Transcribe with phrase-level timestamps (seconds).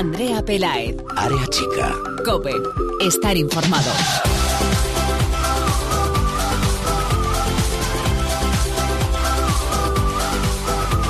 [0.00, 0.96] Andrea Pelaez.
[1.14, 1.94] Área chica.
[2.24, 2.54] Cope.
[3.02, 3.92] Estar informado.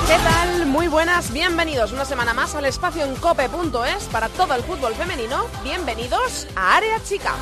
[0.07, 0.65] ¿Qué tal?
[0.65, 5.45] Muy buenas, bienvenidos una semana más al espacio en cope.es para todo el fútbol femenino.
[5.63, 7.33] Bienvenidos a Área Chica.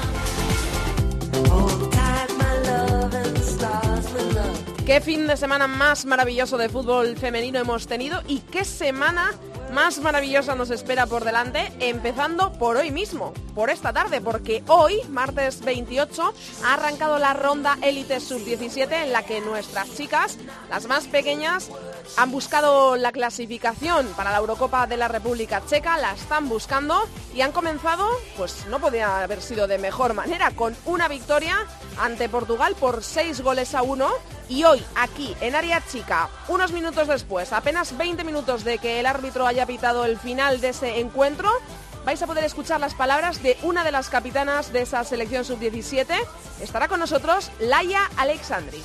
[4.86, 9.34] Qué fin de semana más maravilloso de fútbol femenino hemos tenido y qué semana
[9.72, 15.02] más maravillosa nos espera por delante, empezando por hoy mismo, por esta tarde, porque hoy,
[15.10, 16.34] martes 28,
[16.64, 20.38] ha arrancado la ronda élite sub-17 en la que nuestras chicas,
[20.70, 21.70] las más pequeñas,
[22.18, 27.42] han buscado la clasificación para la Eurocopa de la República Checa, la están buscando y
[27.42, 31.66] han comenzado, pues no podía haber sido de mejor manera, con una victoria
[32.00, 34.10] ante Portugal por 6 goles a 1
[34.50, 39.06] y hoy aquí en área chica, unos minutos después, apenas 20 minutos de que el
[39.06, 41.50] árbitro haya pitado el final de ese encuentro,
[42.06, 46.08] vais a poder escuchar las palabras de una de las capitanas de esa selección sub-17.
[46.62, 48.82] Estará con nosotros Laia Alexandri.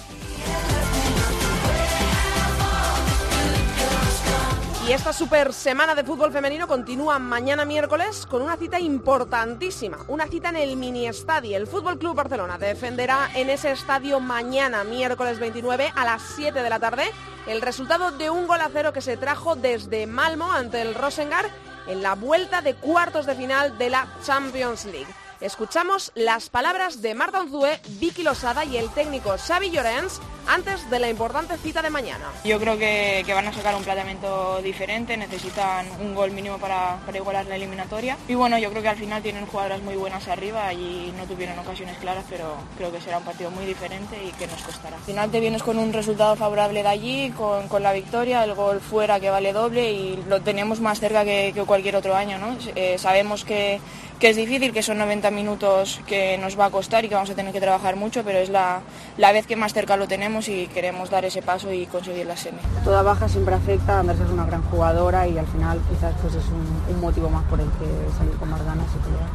[4.86, 10.26] Y esta super semana de fútbol femenino continúa mañana miércoles con una cita importantísima, una
[10.26, 11.56] cita en el mini estadio.
[11.56, 16.68] El Fútbol Club Barcelona defenderá en ese estadio mañana miércoles 29 a las 7 de
[16.68, 17.04] la tarde
[17.46, 21.46] el resultado de un gol a cero que se trajo desde Malmo ante el Rosengar
[21.86, 25.23] en la vuelta de cuartos de final de la Champions League.
[25.40, 30.98] Escuchamos las palabras de Marta Unzue, Vicky Losada y el técnico Xavi Llorens antes de
[30.98, 32.26] la importante cita de mañana.
[32.44, 36.98] Yo creo que, que van a sacar un planteamiento diferente, necesitan un gol mínimo para,
[37.06, 38.16] para, igualar la eliminatoria.
[38.28, 41.58] Y bueno, yo creo que al final tienen jugadoras muy buenas arriba y no tuvieron
[41.58, 44.96] ocasiones claras, pero creo que será un partido muy diferente y que nos costará.
[44.96, 48.54] Al final te vienes con un resultado favorable de allí, con, con la victoria, el
[48.54, 52.38] gol fuera que vale doble y lo tenemos más cerca que, que cualquier otro año.
[52.38, 52.56] ¿no?
[52.74, 53.80] Eh, sabemos que,
[54.18, 57.30] que es difícil, que son 90 minutos que nos va a costar y que vamos
[57.30, 58.80] a tener que trabajar mucho, pero es la,
[59.18, 62.36] la vez que más cerca lo tenemos y queremos dar ese paso y conseguir la
[62.36, 62.58] semi.
[62.84, 66.44] Toda baja siempre afecta, Andrés es una gran jugadora y al final quizás pues es
[66.46, 69.28] un, un motivo más por el que salir con más ganas y pelear.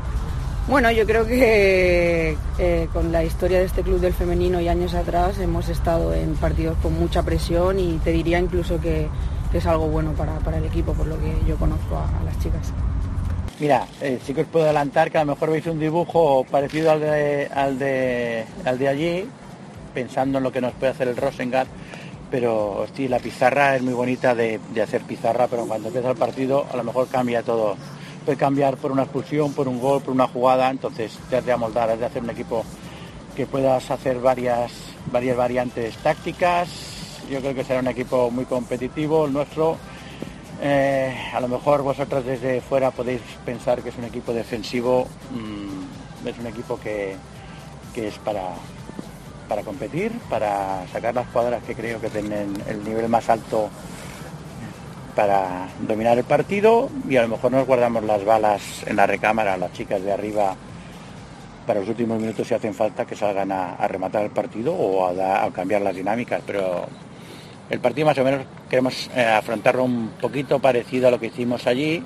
[0.70, 4.94] Bueno, yo creo que eh, con la historia de este club del femenino y años
[4.94, 9.08] atrás hemos estado en partidos con mucha presión y te diría incluso que,
[9.52, 12.24] que es algo bueno para, para, el equipo, por lo que yo conozco a, a
[12.24, 12.72] las chicas.
[13.60, 16.92] Mira, eh, sí que os puedo adelantar que a lo mejor veis un dibujo parecido
[16.92, 19.26] al de, al de, al de allí,
[19.94, 21.68] pensando en lo que nos puede hacer el Rosengar,
[22.32, 26.18] pero sí, la pizarra es muy bonita de, de, hacer pizarra, pero cuando empieza el
[26.18, 27.76] partido a lo mejor cambia todo.
[28.24, 31.52] Puede cambiar por una expulsión, por un gol, por una jugada, entonces te has de
[31.52, 32.64] amoldar, has de hacer un equipo
[33.36, 34.72] que puedas hacer varias,
[35.12, 36.70] varias variantes tácticas.
[37.30, 39.78] Yo creo que será un equipo muy competitivo, el nuestro.
[40.62, 46.28] Eh, a lo mejor vosotros desde fuera podéis pensar que es un equipo defensivo, mmm,
[46.28, 47.16] es un equipo que,
[47.94, 48.56] que es para,
[49.48, 53.70] para competir, para sacar las cuadras que creo que tienen el nivel más alto
[55.16, 59.58] para dominar el partido y a lo mejor nos guardamos las balas en la recámara,
[59.58, 60.56] las chicas de arriba
[61.66, 65.44] para los últimos minutos si hacen falta que salgan a, rematar el partido o a,
[65.44, 66.88] a, cambiar las dinámicas, pero
[67.70, 71.68] el partido más o menos queremos eh, afrontarlo un poquito parecido a lo que hicimos
[71.68, 72.04] allí,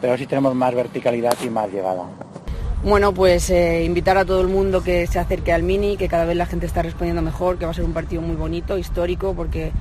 [0.00, 2.04] pero sí tenemos más verticalidad y más llegada.
[2.84, 6.24] Bueno, pues eh, invitar a todo el mundo que se acerque al Mini, que cada
[6.24, 9.34] vez la gente está respondiendo mejor, que va a ser un partido muy bonito, histórico,
[9.34, 9.72] porque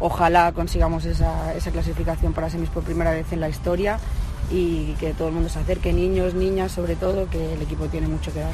[0.00, 3.98] ojalá consigamos esa, esa clasificación para semis por primera vez en la historia
[4.50, 8.08] y que todo el mundo se acerque, niños, niñas sobre todo, que el equipo tiene
[8.08, 8.52] mucho que dar.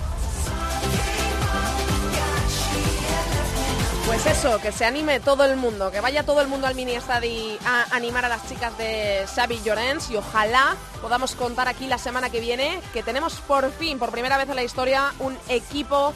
[4.06, 6.92] Pues eso, que se anime todo el mundo, que vaya todo el mundo al mini
[6.92, 11.96] estadio a animar a las chicas de Xavi Llorens y ojalá podamos contar aquí la
[11.96, 16.12] semana que viene que tenemos por fin, por primera vez en la historia, un equipo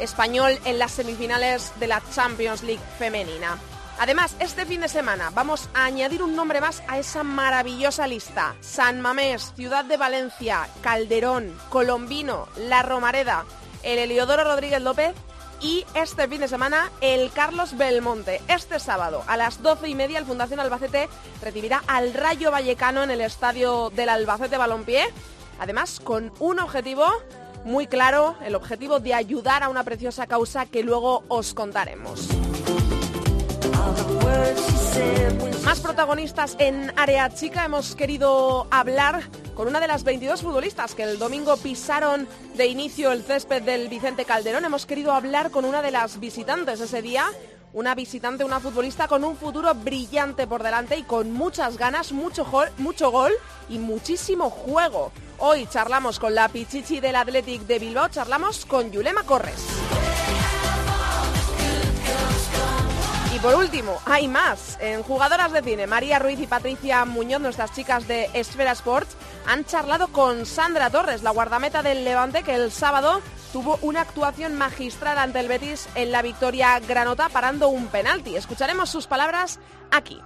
[0.00, 3.56] español en las semifinales de la Champions League femenina.
[4.00, 8.56] Además, este fin de semana vamos a añadir un nombre más a esa maravillosa lista.
[8.60, 13.44] San Mamés, Ciudad de Valencia, Calderón, Colombino, La Romareda,
[13.84, 15.14] el Eliodoro Rodríguez López
[15.60, 18.40] y este fin de semana el Carlos Belmonte.
[18.48, 21.08] Este sábado a las doce y media el Fundación Albacete
[21.42, 25.04] recibirá al Rayo Vallecano en el estadio del Albacete Balompié.
[25.58, 27.06] Además, con un objetivo
[27.64, 32.28] muy claro, el objetivo de ayudar a una preciosa causa que luego os contaremos.
[35.64, 37.64] Más protagonistas en Área Chica.
[37.64, 39.22] Hemos querido hablar
[39.54, 43.88] con una de las 22 futbolistas que el domingo pisaron de inicio el césped del
[43.88, 44.64] Vicente Calderón.
[44.64, 47.26] Hemos querido hablar con una de las visitantes ese día,
[47.72, 52.44] una visitante, una futbolista con un futuro brillante por delante y con muchas ganas, mucho
[52.44, 53.32] gol, mucho gol
[53.68, 55.12] y muchísimo juego.
[55.38, 59.66] Hoy charlamos con la Pichichi del Athletic de Bilbao, charlamos con Yulema Corres.
[63.42, 64.76] Por último, hay más.
[64.80, 69.16] En Jugadoras de Cine, María Ruiz y Patricia Muñoz, nuestras chicas de Esfera Sports,
[69.46, 73.20] han charlado con Sandra Torres, la guardameta del Levante, que el sábado
[73.52, 78.36] tuvo una actuación magistral ante el Betis en la victoria granota parando un penalti.
[78.36, 79.58] Escucharemos sus palabras
[79.90, 80.20] aquí.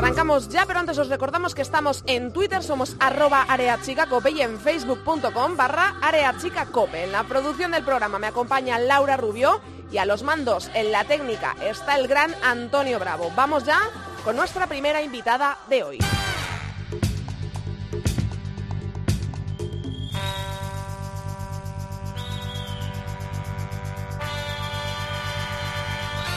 [0.00, 4.58] Arrancamos ya, pero antes os recordamos que estamos en Twitter, somos arroba areachicacope y en
[4.58, 7.04] facebook.com barra areachicacope.
[7.04, 9.60] En la producción del programa me acompaña Laura Rubio
[9.92, 13.30] y a los mandos en la técnica está el gran Antonio Bravo.
[13.36, 13.78] Vamos ya
[14.24, 15.98] con nuestra primera invitada de hoy.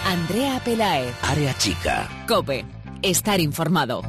[0.06, 1.14] Andrea Pelae.
[1.22, 2.10] Área chica.
[2.28, 2.83] Cope.
[3.04, 4.02] Estar informado.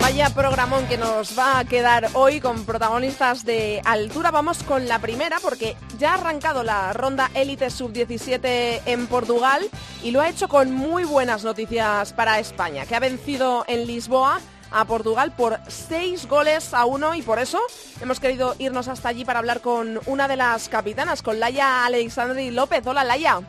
[0.00, 4.30] Vaya programón que nos va a quedar hoy con protagonistas de altura.
[4.30, 9.68] Vamos con la primera porque ya ha arrancado la ronda élite sub-17 en Portugal
[10.02, 14.40] y lo ha hecho con muy buenas noticias para España, que ha vencido en Lisboa
[14.70, 17.60] a Portugal por seis goles a uno y por eso
[18.00, 22.50] hemos querido irnos hasta allí para hablar con una de las capitanas, con Laia Alexandri
[22.50, 22.86] López.
[22.86, 23.42] Hola Laia.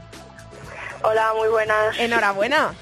[1.04, 1.98] Hola, muy buenas.
[1.98, 2.76] Enhorabuena.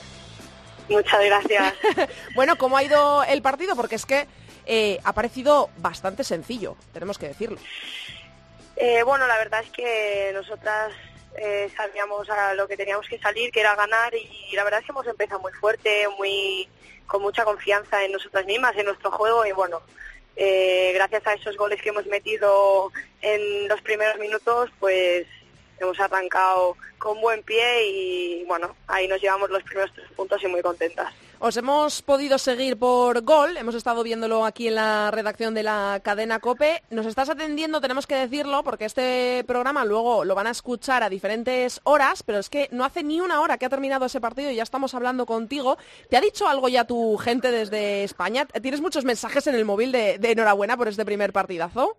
[0.90, 1.74] Muchas gracias.
[2.36, 3.76] bueno, ¿cómo ha ido el partido?
[3.76, 4.28] Porque es que
[4.66, 7.58] eh, ha parecido bastante sencillo, tenemos que decirlo.
[8.76, 10.92] Eh, bueno, la verdad es que nosotras
[11.38, 14.86] eh, sabíamos a lo que teníamos que salir, que era ganar, y la verdad es
[14.86, 16.68] que hemos empezado muy fuerte, muy
[17.08, 19.82] con mucha confianza en nosotras mismas, en nuestro juego, y bueno,
[20.36, 22.92] gracias a esos goles que hemos metido
[23.22, 25.26] en los primeros minutos, pues
[25.84, 30.48] hemos arrancado con buen pie y bueno, ahí nos llevamos los primeros tres puntos y
[30.48, 31.14] muy contentas.
[31.42, 36.02] Os hemos podido seguir por Gol, hemos estado viéndolo aquí en la redacción de la
[36.04, 36.84] cadena Cope.
[36.90, 41.08] Nos estás atendiendo, tenemos que decirlo, porque este programa luego lo van a escuchar a
[41.08, 44.52] diferentes horas, pero es que no hace ni una hora que ha terminado ese partido
[44.52, 45.78] y ya estamos hablando contigo.
[46.10, 48.46] ¿Te ha dicho algo ya tu gente desde España?
[48.46, 51.96] ¿Tienes muchos mensajes en el móvil de, de enhorabuena por este primer partidazo?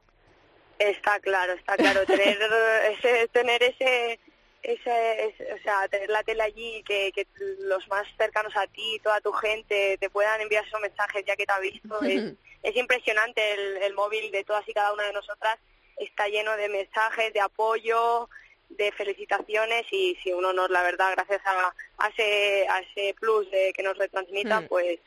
[0.81, 2.07] Está claro, está claro.
[2.07, 2.39] tener
[2.99, 4.19] ese, tener ese,
[4.63, 7.27] ese, o sea, tener la tele allí, que, que
[7.59, 11.45] los más cercanos a ti, toda tu gente, te puedan enviar esos mensajes ya que
[11.45, 12.01] te ha visto.
[12.03, 12.33] Es,
[12.63, 15.59] es impresionante el, el móvil de todas y cada una de nosotras.
[15.99, 18.31] Está lleno de mensajes, de apoyo,
[18.71, 23.51] de felicitaciones y sí, un honor, la verdad, gracias a, a, ese, a ese plus
[23.51, 24.99] de que nos retransmitan, pues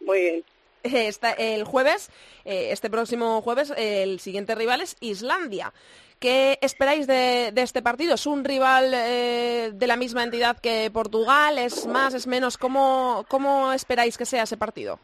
[0.00, 0.44] muy bien.
[1.38, 2.10] el jueves,
[2.44, 5.72] eh, este próximo jueves, el siguiente rival es Islandia.
[6.18, 8.14] ¿Qué esperáis de, este partido?
[8.14, 11.58] ¿Es un rival eh, de la misma entidad que Portugal?
[11.58, 12.56] ¿Es más, es menos?
[12.56, 14.98] ¿Cómo, ¿Cómo esperáis que sea ese partido?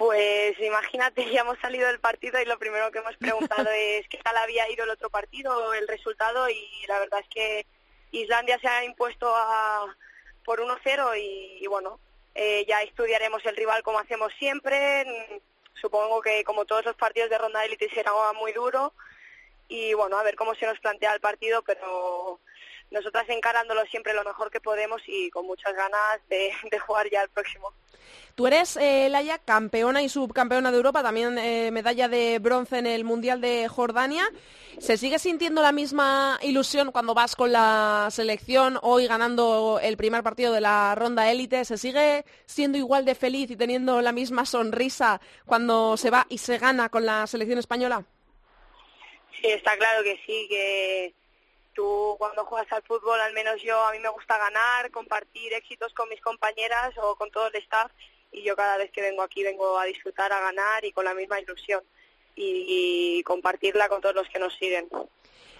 [0.00, 4.16] Pues imagínate, ya hemos salido del partido y lo primero que hemos preguntado es qué
[4.24, 7.66] tal había ido el otro partido, el resultado y la verdad es que
[8.12, 9.94] Islandia se ha impuesto a,
[10.44, 11.18] por 1-0
[11.60, 12.00] y, bueno,
[12.34, 15.40] eh, ya estudiaremos el rival como hacemos siempre.
[15.74, 18.92] Supongo que como todos los partidos de ronda élite será muy duro
[19.70, 22.40] y bueno, a ver cómo se nos plantea el partido, pero
[22.90, 26.52] nosotras encarándolo siempre lo mejor que podemos y con muchas ganas de,
[26.86, 27.72] jugar ya el próximo.
[28.34, 32.86] Tú eres, eh, Laia, campeona y subcampeona de Europa, también eh, medalla de bronce en
[32.86, 34.24] el Mundial de Jordania.
[34.78, 40.22] ¿Se sigue sintiendo la misma ilusión cuando vas con la selección hoy ganando el primer
[40.22, 41.64] partido de la ronda élite?
[41.64, 46.38] ¿Se sigue siendo igual de feliz y teniendo la misma sonrisa cuando se va y
[46.38, 48.04] se gana con la selección española?
[49.40, 51.14] Sí, está claro que sí, que
[51.74, 55.92] tú cuando juegas al fútbol, al menos yo, a mí me gusta ganar, compartir éxitos
[55.94, 57.90] con mis compañeras o con todo el staff
[58.32, 61.14] y yo cada vez que vengo aquí vengo a disfrutar, a ganar y con la
[61.14, 61.82] misma ilusión
[62.36, 64.88] y, compartirla con todos los que nos siguen.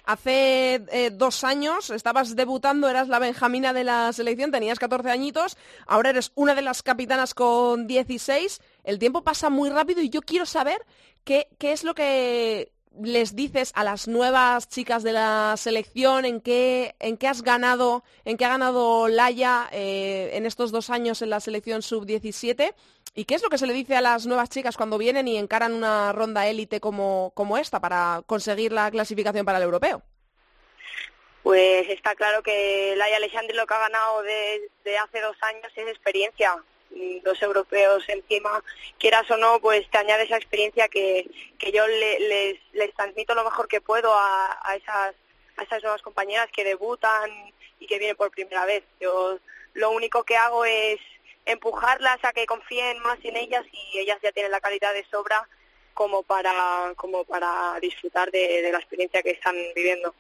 [0.07, 5.59] Hace eh, dos años estabas debutando, eras la benjamina de la selección, tenías 14 añitos,
[5.87, 8.61] ahora eres una de las capitanas con 16.
[8.85, 10.85] El tiempo pasa muy rápido y yo quiero saber
[11.25, 16.41] qué, qué es lo que les dices a las nuevas chicas de la selección en
[16.41, 21.23] qué, en qué has ganado, en qué ha ganado Laia eh, en estos dos años
[21.23, 22.75] en la selección sub-17?
[23.15, 25.37] ¿Y qué es lo que se le dice a las nuevas chicas cuando vienen y
[25.37, 30.03] encaran una ronda élite como, como esta para conseguir la clasificación para el europeo?
[31.43, 35.73] Pues está claro que Laia Alexandre lo que ha ganado de, de hace dos años
[35.75, 36.63] es experiencia.
[37.23, 38.63] Dos europeos encima,
[38.99, 43.45] quieras o no, pues te añade esa experiencia que, que yo les, les transmito lo
[43.45, 45.15] mejor que puedo a, a, esas,
[45.57, 47.31] a esas nuevas compañeras que debutan
[47.79, 48.85] y que vienen por primera vez.
[49.01, 49.39] Yo
[49.75, 50.99] lo único que hago es
[51.47, 55.49] empujarlas a que confíen más en ellas y ellas ya tienen la calidad de sobra
[55.95, 60.15] como para, como para disfrutar de, de la experiencia que están viviendo.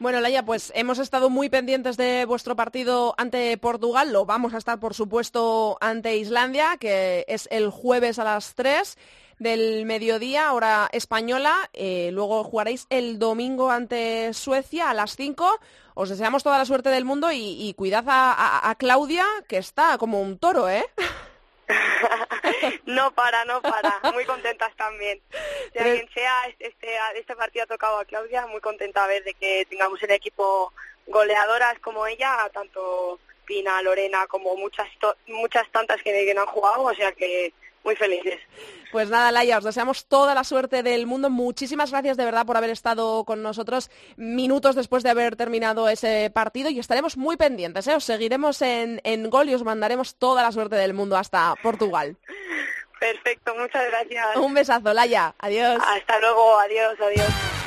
[0.00, 4.10] Bueno, Laia, pues hemos estado muy pendientes de vuestro partido ante Portugal.
[4.14, 8.96] Lo vamos a estar, por supuesto, ante Islandia, que es el jueves a las 3
[9.38, 11.54] del mediodía, hora española.
[11.74, 15.60] Eh, luego jugaréis el domingo ante Suecia a las 5.
[15.92, 20.22] Os deseamos toda la suerte del mundo y, cuidad a, a Claudia, que está como
[20.22, 20.86] un toro, ¿eh?
[22.86, 24.00] no para, no para.
[24.12, 25.20] Muy contentas también.
[25.72, 29.34] Sea quien sea, este, este partido ha tocado a Claudia, muy contenta a ver de
[29.34, 30.72] que tengamos el equipo
[31.06, 34.88] goleadoras como ella, tanto Pina, Lorena, como muchas
[35.26, 37.52] muchas tantas que, que no han jugado, o sea que
[37.84, 38.38] muy felices.
[38.92, 41.30] Pues nada, Laia, os deseamos toda la suerte del mundo.
[41.30, 46.30] Muchísimas gracias de verdad por haber estado con nosotros minutos después de haber terminado ese
[46.34, 47.86] partido y estaremos muy pendientes.
[47.86, 47.94] ¿eh?
[47.94, 52.16] Os seguiremos en, en gol y os mandaremos toda la suerte del mundo hasta Portugal.
[52.98, 54.36] Perfecto, muchas gracias.
[54.36, 55.34] Un besazo, Laia.
[55.38, 55.80] Adiós.
[55.86, 57.59] Hasta luego, adiós, adiós.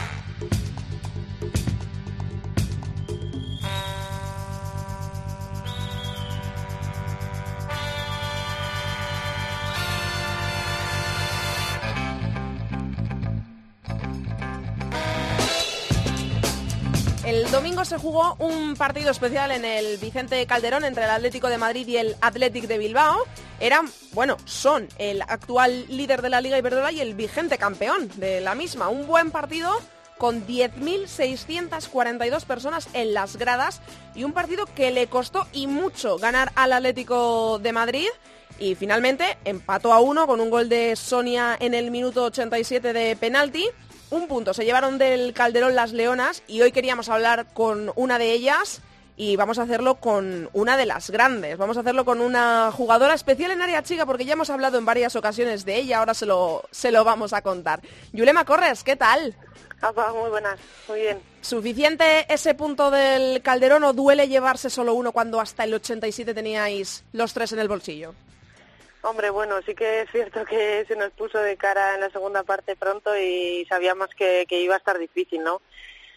[17.25, 21.57] El domingo se jugó un partido especial en el Vicente Calderón entre el Atlético de
[21.57, 23.23] Madrid y el Athletic de Bilbao.
[23.61, 28.41] Eran, bueno, son el actual líder de la Liga Iberdrola y el vigente campeón de
[28.41, 28.89] la misma.
[28.89, 29.71] Un buen partido
[30.17, 33.81] con 10.642 personas en las gradas
[34.15, 38.09] y un partido que le costó y mucho ganar al Atlético de Madrid.
[38.59, 43.15] Y finalmente empató a uno con un gol de Sonia en el minuto 87 de
[43.15, 43.65] penalti.
[44.13, 48.31] Un punto se llevaron del Calderón las Leonas y hoy queríamos hablar con una de
[48.31, 48.79] ellas
[49.17, 51.57] y vamos a hacerlo con una de las grandes.
[51.57, 54.85] Vamos a hacerlo con una jugadora especial en área chica porque ya hemos hablado en
[54.85, 57.81] varias ocasiones de ella, ahora se lo, se lo vamos a contar.
[58.11, 59.35] Yulema Corres, ¿qué tal?
[59.81, 61.19] Apa, muy buenas, muy bien.
[61.41, 67.03] ¿Suficiente ese punto del Calderón o duele llevarse solo uno cuando hasta el 87 teníais
[67.13, 68.13] los tres en el bolsillo?
[69.03, 72.43] Hombre, bueno, sí que es cierto que se nos puso de cara en la segunda
[72.43, 75.61] parte pronto y sabíamos que, que iba a estar difícil, ¿no?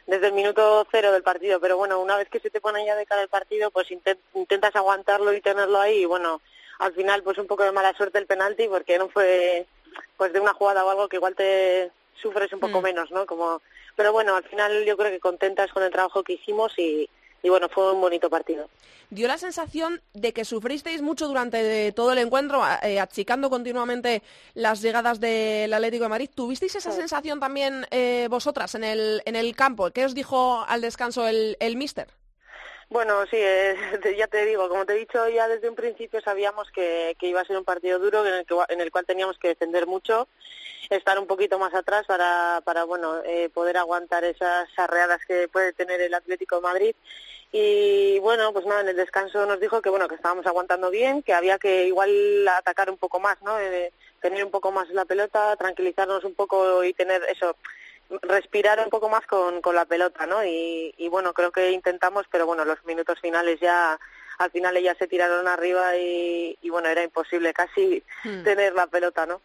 [0.07, 2.95] Desde el minuto cero del partido, pero bueno, una vez que se te pone ya
[2.95, 6.41] de cara el partido, pues intent, intentas aguantarlo y tenerlo ahí y bueno,
[6.79, 9.67] al final pues un poco de mala suerte el penalti porque no fue
[10.17, 12.85] pues de una jugada o algo que igual te sufres un poco mm.
[12.85, 13.27] menos, ¿no?
[13.27, 13.63] Como,
[13.97, 17.11] pero bueno, al final yo creo que contentas con el trabajo que hicimos y,
[17.47, 18.69] y bueno, fue un bonito partido.
[19.09, 24.25] Dio la sensación de que sufristeis mucho durante todo el encuentro, eh, achicando continuamente
[24.55, 26.31] las llegadas del Atlético de Madrid.
[26.35, 26.99] ¿Tuvisteis esa sí.
[26.99, 29.93] sensación también eh, vosotras en el, en el campo?
[29.93, 32.09] ¿Qué os dijo al descanso el, el míster?
[32.89, 33.77] Bueno, sí, eh,
[34.19, 37.41] ya te digo, como te he dicho ya desde un principio sabíamos que, que iba
[37.41, 40.27] a ser un partido duro en el, que, en el cual teníamos que defender mucho,
[40.91, 45.73] estar un poquito más atrás para, para bueno, eh, poder aguantar esas arreadas que puede
[45.73, 46.97] tener el Atlético de Madrid
[47.53, 51.23] y bueno, pues nada, en el descanso nos dijo que bueno, que estábamos aguantando bien,
[51.23, 53.59] que había que igual atacar un poco más, ¿no?
[53.59, 57.57] Eh, tener un poco más la pelota, tranquilizarnos un poco y tener eso,
[58.23, 60.45] respirar un poco más con, con la pelota, ¿no?
[60.45, 63.99] Y, y bueno, creo que intentamos, pero bueno, los minutos finales ya
[64.39, 68.43] al final ellas se tiraron arriba y, y bueno, era imposible casi hmm.
[68.43, 69.41] tener la pelota, ¿no?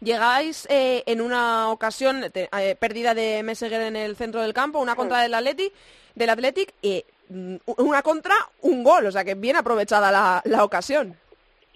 [0.00, 4.78] Llegáis eh, en una ocasión, te, eh, pérdida de Meseguer en el centro del campo,
[4.78, 5.70] una contra del Atleti,
[6.14, 10.64] del Athletic, y Mm, una contra, un gol, o sea que bien aprovechada la, la
[10.64, 11.16] ocasión.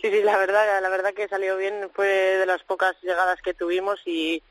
[0.00, 3.54] Sí, sí, la verdad, la verdad que salió bien, fue de las pocas llegadas que
[3.54, 4.42] tuvimos y,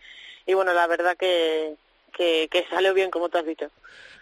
[0.48, 1.76] y bueno, la verdad que,
[2.12, 3.68] que, que, salió bien, como tú has dicho.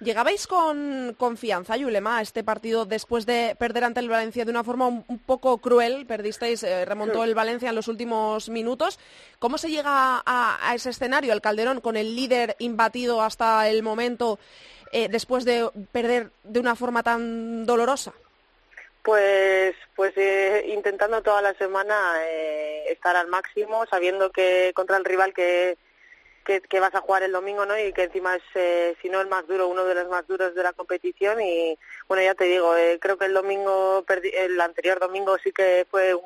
[0.01, 4.63] ¿Llegabais con confianza, Yulema, a este partido después de perder ante el Valencia de una
[4.63, 6.05] forma un, un poco cruel?
[6.07, 8.99] Perdisteis, eh, remontó el Valencia en los últimos minutos.
[9.39, 13.83] ¿Cómo se llega a, a ese escenario, el Calderón, con el líder imbatido hasta el
[13.83, 14.39] momento?
[14.91, 18.13] Eh, después de perder de una forma tan dolorosa?
[19.03, 25.05] Pues, pues eh, intentando toda la semana eh, estar al máximo, sabiendo que contra el
[25.05, 25.77] rival que,
[26.43, 27.77] que, vas a jugar el domingo, ¿no?
[27.77, 30.53] Y que encima es, eh, si no el más duro, uno de los más duros
[30.55, 31.41] de la competición.
[31.41, 35.85] Y bueno, ya te digo, eh, creo que el domingo, el anterior domingo sí que
[35.89, 36.23] fue un,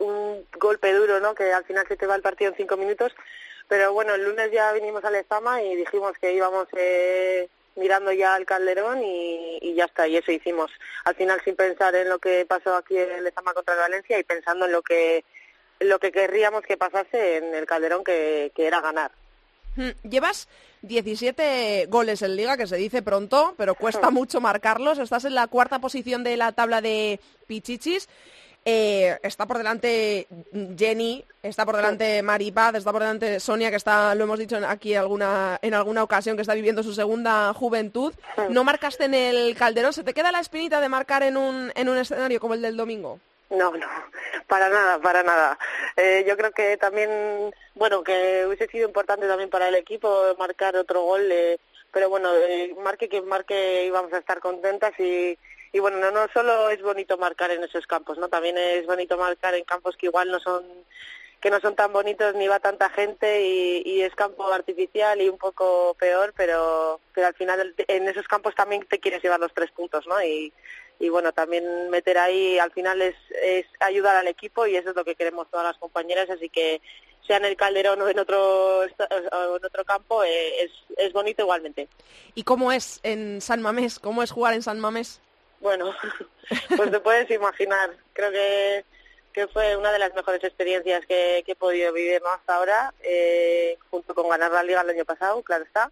[0.00, 1.34] un golpe duro, ¿no?
[1.34, 3.12] Que al final se te va el partido en cinco minutos.
[3.68, 8.34] Pero bueno, el lunes ya vinimos al Estama y dijimos que íbamos eh, mirando ya
[8.34, 10.70] al Calderón y, y, ya está, y eso hicimos.
[11.04, 14.66] Al final sin pensar en lo que pasó aquí en Lezama contra Valencia y pensando
[14.66, 15.24] en lo que,
[15.80, 19.12] lo que querríamos que pasase en el Calderón, que, que era ganar.
[19.76, 20.48] Hmm, llevas
[20.82, 24.98] 17 goles en liga, que se dice pronto, pero cuesta mucho marcarlos.
[24.98, 28.08] Estás en la cuarta posición de la tabla de Pichichis.
[28.66, 30.26] Eh, está por delante
[30.76, 34.94] Jenny, está por delante Maripaz, está por delante Sonia, que está, lo hemos dicho aquí
[34.94, 38.14] alguna, en alguna ocasión, que está viviendo su segunda juventud.
[38.48, 39.92] ¿No marcaste en el Calderón?
[39.92, 42.76] ¿Se te queda la espinita de marcar en un, en un escenario como el del
[42.76, 43.20] domingo?
[43.50, 43.86] No, no,
[44.46, 45.58] para nada, para nada.
[45.96, 50.76] Eh, yo creo que también, bueno, que hubiese sido importante también para el equipo marcar
[50.76, 51.58] otro gol, eh,
[51.92, 55.38] pero bueno, eh, marque que marque íbamos a estar contentas y,
[55.74, 58.28] y bueno, no, no solo es bonito marcar en esos campos, ¿no?
[58.28, 60.64] También es bonito marcar en campos que igual no son
[61.40, 65.36] que no son tan bonitos ni va tanta gente y, es campo artificial y un
[65.36, 69.70] poco peor, pero, pero al final en esos campos también te quieres llevar los tres
[69.72, 70.22] puntos, ¿no?
[70.22, 70.52] Y,
[71.00, 74.96] y bueno, también meter ahí al final es, es ayudar al equipo y eso es
[74.96, 76.80] lo que queremos todas las compañeras, así que
[77.26, 81.88] sea en el Calderón o en otro, en otro campo, eh, es, es bonito igualmente.
[82.36, 83.98] ¿Y cómo es en San Mamés?
[83.98, 85.20] ¿Cómo es jugar en San Mamés?
[85.60, 85.94] Bueno,
[86.76, 87.96] pues te puedes imaginar.
[88.12, 88.84] Creo que,
[89.32, 92.30] que fue una de las mejores experiencias que, he podido vivir ¿no?
[92.30, 95.90] hasta ahora, eh, junto con ganar la liga el año pasado, claro está.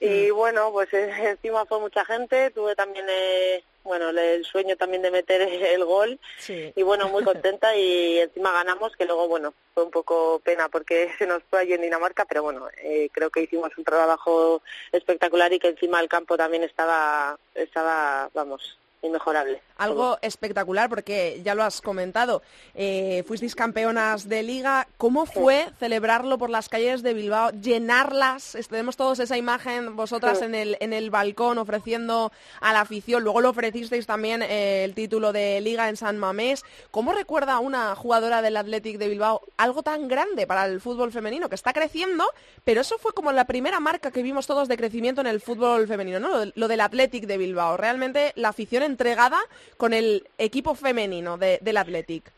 [0.00, 0.34] Y mm.
[0.34, 5.42] bueno, pues encima fue mucha gente, tuve también eh, bueno, el sueño también de meter
[5.74, 6.18] el gol.
[6.48, 11.10] Y bueno, muy contenta y encima ganamos, que luego, bueno, fue un poco pena porque
[11.18, 15.52] se nos fue allí en Dinamarca, pero bueno, eh, creo que hicimos un trabajo espectacular
[15.52, 19.62] y que encima el campo también estaba, estaba, vamos, inmejorable.
[19.76, 22.42] Algo espectacular porque ya lo has comentado,
[22.74, 24.86] eh, fuisteis campeonas de liga.
[24.98, 28.56] ¿Cómo fue celebrarlo por las calles de Bilbao, llenarlas?
[28.68, 32.30] Tenemos todos esa imagen, vosotras en, el, en el balcón ofreciendo
[32.60, 33.24] a la afición.
[33.24, 36.64] Luego lo ofrecisteis también eh, el título de liga en San Mamés.
[36.90, 41.48] ¿Cómo recuerda una jugadora del Athletic de Bilbao algo tan grande para el fútbol femenino
[41.48, 42.24] que está creciendo?
[42.64, 45.86] Pero eso fue como la primera marca que vimos todos de crecimiento en el fútbol
[45.86, 46.50] femenino, ¿no?
[46.54, 47.76] Lo, del Athletic de Bilbao.
[47.76, 49.40] Realmente la afición entregada
[49.76, 52.30] con el equipo femenino de, del Athletic.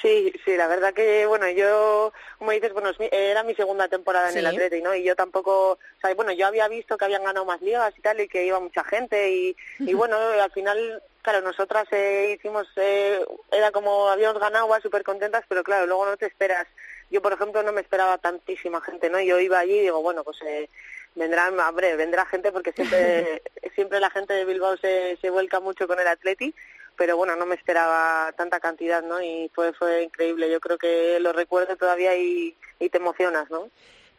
[0.00, 4.38] Sí, sí, la verdad que, bueno, yo, como dices, bueno, era mi segunda temporada en
[4.38, 4.94] el Athletic, ¿no?
[4.94, 8.00] Y yo tampoco, o sea, bueno, yo había visto que habían ganado más ligas y
[8.00, 12.66] tal, y que iba mucha gente, y, y bueno, al final, claro, nosotras eh, hicimos,
[12.76, 16.66] eh, era como habíamos ganado, súper contentas, pero claro, luego no te esperas.
[17.10, 19.20] Yo, por ejemplo, no me esperaba tantísima gente, ¿no?
[19.20, 20.68] Yo iba allí y digo, bueno, pues eh,
[21.14, 23.42] vendrá, hombre, vendrá gente porque siempre,
[23.74, 26.54] siempre la gente de Bilbao se, se vuelca mucho con el Atleti,
[26.96, 29.22] pero bueno, no me esperaba tanta cantidad, ¿no?
[29.22, 30.50] Y fue, fue increíble.
[30.50, 33.70] Yo creo que lo recuerdo todavía y, y te emocionas, ¿no?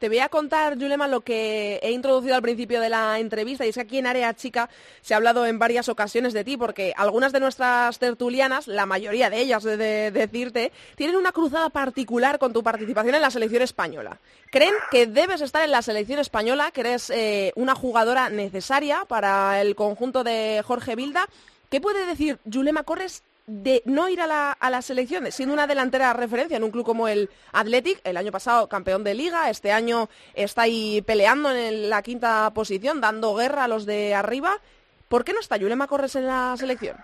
[0.02, 3.70] Te voy a contar, Julema, lo que he introducido al principio de la entrevista, y
[3.70, 4.68] es que aquí en Área Chica
[5.04, 9.30] se ha hablado en varias ocasiones de ti, porque algunas de nuestras tertulianas, la mayoría
[9.30, 14.18] de ellas, de, decirte, tienen una cruzada particular con tu participación en la selección española.
[14.50, 19.62] Creen que debes estar en la selección española, que eres eh, una jugadora necesaria para
[19.62, 21.28] el conjunto de Jorge Vilda.
[21.70, 25.68] ¿Qué puede decir Julema Corres de no ir a la, a la selección, siendo una
[25.68, 29.72] delantera referencia en un club como el Athletic, el año pasado campeón de liga, este
[29.72, 34.60] año está ahí peleando en la quinta posición, dando guerra a los de arriba.
[35.08, 36.98] ¿Por qué no está Yulema Corres en la selección?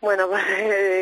[0.00, 0.44] Bueno, pues,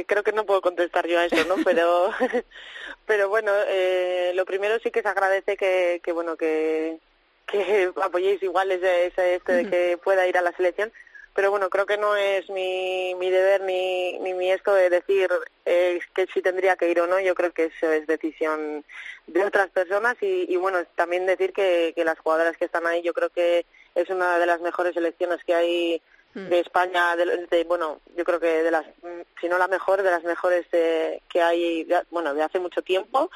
[0.07, 1.63] creo que no puedo contestar yo a eso, ¿no?
[1.65, 2.11] Pero,
[3.07, 6.99] pero bueno, eh, lo primero sí que se agradece que, que bueno, que,
[7.47, 10.93] que apoyéis igual ese, ese este de que pueda ir a la selección
[11.35, 15.29] pero bueno, creo que no es mi, mi deber ni, ni mi esto de decir
[15.65, 18.85] eh, que si tendría que ir o no, yo creo que eso es decisión
[19.27, 23.03] de otras personas y, y bueno, también decir que, que las jugadoras que están ahí
[23.03, 26.03] yo creo que es una de las mejores selecciones que hay
[26.35, 26.49] hmm.
[26.49, 28.87] de España, de, bueno, yo creo que de las,
[29.41, 33.31] si no la mejor, de las mejores que hay, bueno, de hace mucho tiempo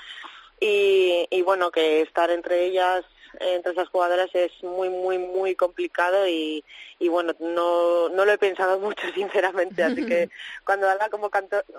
[0.61, 3.05] y, y bueno, que estar entre ellas
[3.41, 6.65] entre esas jugadoras es muy, muy, muy complicado y,
[6.99, 10.29] y bueno, no, no lo he pensado mucho, sinceramente, así que
[10.65, 11.09] cuando da la,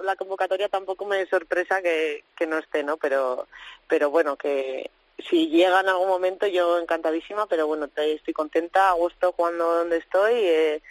[0.03, 2.97] la convocatoria tampoco me sorpresa que, que no esté, ¿no?
[2.97, 3.47] Pero,
[3.87, 4.89] pero bueno, que
[5.29, 9.97] si llega en algún momento yo encantadísima, pero bueno, estoy contenta, a gusto jugando donde
[9.97, 10.81] estoy, eh,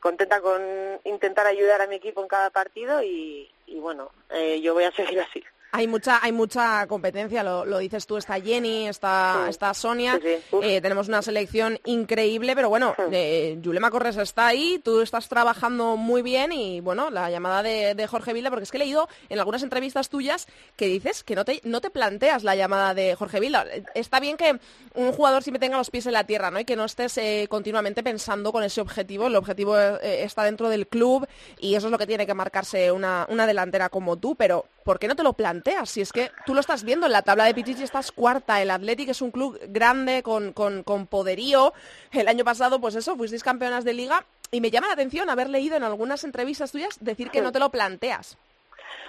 [0.00, 0.62] contenta con
[1.04, 4.92] intentar ayudar a mi equipo en cada partido y, y bueno, eh, yo voy a
[4.92, 5.42] seguir así.
[5.76, 9.50] Hay mucha, hay mucha competencia, lo, lo dices tú, está Jenny, está, Sí.
[9.50, 10.42] está Sonia, Sí, sí.
[10.56, 10.64] Uf.
[10.64, 15.96] eh, tenemos una selección increíble, pero bueno, eh, Yulema Corres está ahí, tú estás trabajando
[15.96, 19.08] muy bien y bueno, la llamada de, de Jorge Vilda, porque es que he leído
[19.28, 23.16] en algunas entrevistas tuyas que dices que no te, no te planteas la llamada de
[23.16, 23.64] Jorge Vilda.
[23.94, 24.60] Está bien que
[24.94, 26.60] un jugador siempre tenga los pies en la tierra, ¿no?
[26.60, 29.26] Y que no estés eh, continuamente pensando con ese objetivo.
[29.26, 31.26] El objetivo eh, está dentro del club
[31.58, 35.00] y eso es lo que tiene que marcarse una, una delantera como tú, pero ¿por
[35.00, 35.63] qué no te lo planteas?
[35.86, 38.60] Si es que tú lo estás viendo en la tabla de Pichichi, estás cuarta.
[38.60, 41.72] El Athletic es un club grande, con, con, con poderío.
[42.12, 44.26] El año pasado, pues eso, fuisteis campeonas de liga.
[44.50, 47.60] Y me llama la atención haber leído en algunas entrevistas tuyas decir que no te
[47.60, 48.36] lo planteas.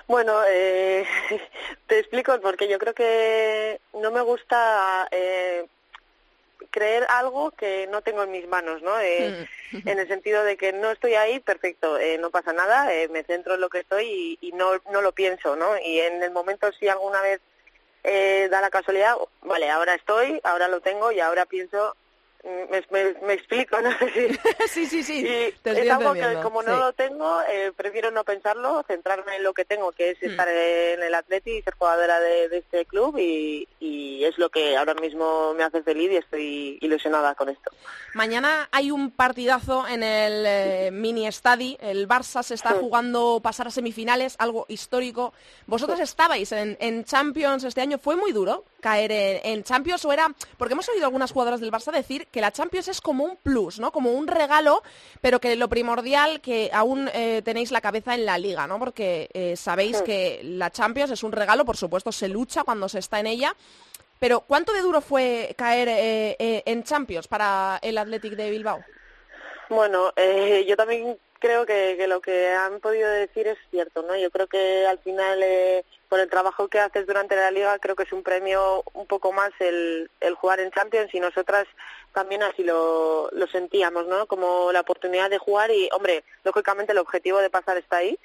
[0.07, 1.05] Bueno, eh,
[1.87, 5.65] te explico porque yo creo que no me gusta eh,
[6.75, 8.99] creer algo que no tengo en mis manos, ¿no?
[8.99, 9.47] Eh,
[9.85, 13.23] En el sentido de que no estoy ahí, perfecto, eh, no pasa nada, eh, me
[13.23, 15.77] centro en lo que estoy y, y no, no lo pienso, ¿no?
[15.83, 17.41] Y en el momento si alguna vez
[18.03, 22.04] eh, da la casualidad, vale, ahora estoy, ahora lo tengo y ahora pienso, mm,
[22.69, 23.89] me, me- me explico, ¿no?
[24.13, 24.27] Sí.
[24.67, 25.19] sí, sí, sí.
[25.19, 26.79] Y te estoy es algo que como no sí.
[26.79, 30.25] lo tengo, eh, prefiero no pensarlo, centrarme en lo que tengo, que es Hmm.
[30.29, 34.49] estar en el Atleti y ser jugadora de, de este club y, y es lo
[34.49, 37.71] que ahora mismo me hace feliz y estoy ilusionada con esto.
[38.13, 41.77] Mañana hay un partidazo en el eh, mini estadi.
[41.81, 42.77] El Barça se está Sí.
[42.79, 45.33] jugando pasar a semifinales, algo histórico.
[45.67, 47.97] Vosotros estabais en, en Champions este año.
[47.97, 50.27] ¿Fue muy duro caer en, en Champions o era...?
[50.57, 53.79] Porque hemos oído algunas jugadoras del Barça decir que la Champions es como un plus,
[53.79, 53.91] ¿no?
[53.91, 54.83] Como un regalo,
[55.21, 58.77] pero que lo primordial que aún eh, tenéis la cabeza en la Liga, ¿no?
[58.77, 60.03] Porque eh, sabéis Sí.
[60.05, 63.55] que la Champions es un regalo, por supuesto se lucha cuando se está en ella,
[64.19, 68.79] pero ¿cuánto de duro fue caer eh, eh, en Champions para el Athletic de Bilbao?
[69.69, 74.15] Bueno, eh, yo también creo que, que lo que han podido decir es cierto, ¿no?
[74.17, 77.95] Yo creo que al final, eh, por el trabajo que haces durante la liga, creo
[77.95, 81.67] que es un premio un poco más el, el jugar en Champions y nosotras
[82.13, 84.25] también así lo, sentíamos, ¿no?
[84.25, 88.17] Como la oportunidad de jugar y, hombre, lógicamente el objetivo de pasar está ahí,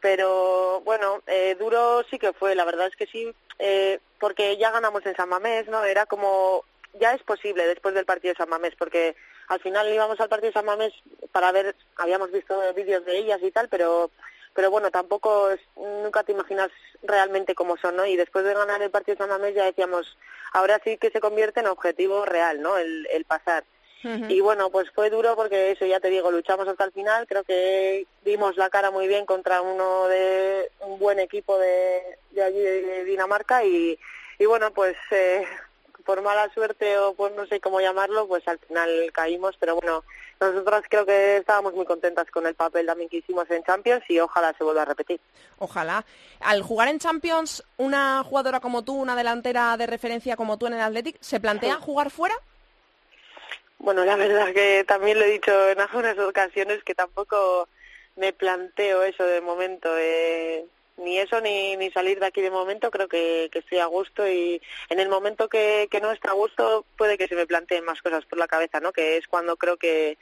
[0.00, 4.70] pero bueno, eh, duro sí que fue, la verdad es que sí, eh, porque ya
[4.70, 5.82] ganamos en San Mamés, ¿no?
[5.84, 9.14] Era como, ya es posible después del partido de San Mamés, porque
[9.48, 10.92] al final íbamos al partido de San Mamés
[11.32, 14.10] para ver, habíamos visto vídeos de ellas y tal, pero
[14.52, 16.70] pero bueno, tampoco es- nunca te imaginas
[17.04, 18.04] realmente cómo son, ¿no?
[18.04, 20.18] Y después de ganar el partido de San Mamés ya decíamos,
[20.52, 22.76] ahora sí que se convierte en objetivo real, ¿no?
[22.76, 23.62] El, el pasar.
[24.28, 27.44] Y bueno, pues fue duro porque eso ya te digo, luchamos hasta el final, creo
[27.44, 32.58] que dimos la cara muy bien contra uno de un buen equipo de, de allí
[32.60, 33.98] de Dinamarca y,
[34.38, 35.46] y bueno, pues eh,
[36.10, 40.02] por mala suerte o por no sé cómo llamarlo, pues al final caímos, pero bueno,
[40.40, 44.18] nosotras creo que estábamos muy contentas con el papel también que hicimos en Champions y
[44.18, 45.20] ojalá se vuelva a repetir.
[45.60, 46.04] Ojalá.
[46.40, 50.74] Al jugar en Champions, una jugadora como tú, una delantera de referencia como tú en
[50.74, 52.34] el Athletic, ¿se plantea jugar fuera?
[53.78, 57.68] Bueno, la verdad que también lo he dicho en algunas ocasiones que tampoco
[58.16, 59.88] me planteo eso de momento.
[59.96, 60.66] Eh,
[61.00, 64.28] ni eso ni, ni salir de aquí de momento, creo que, que estoy a gusto
[64.28, 67.84] y en el momento que, que no está a gusto puede que se me planteen
[67.84, 68.92] más cosas por la cabeza, ¿no?
[68.92, 70.18] Que es cuando creo que,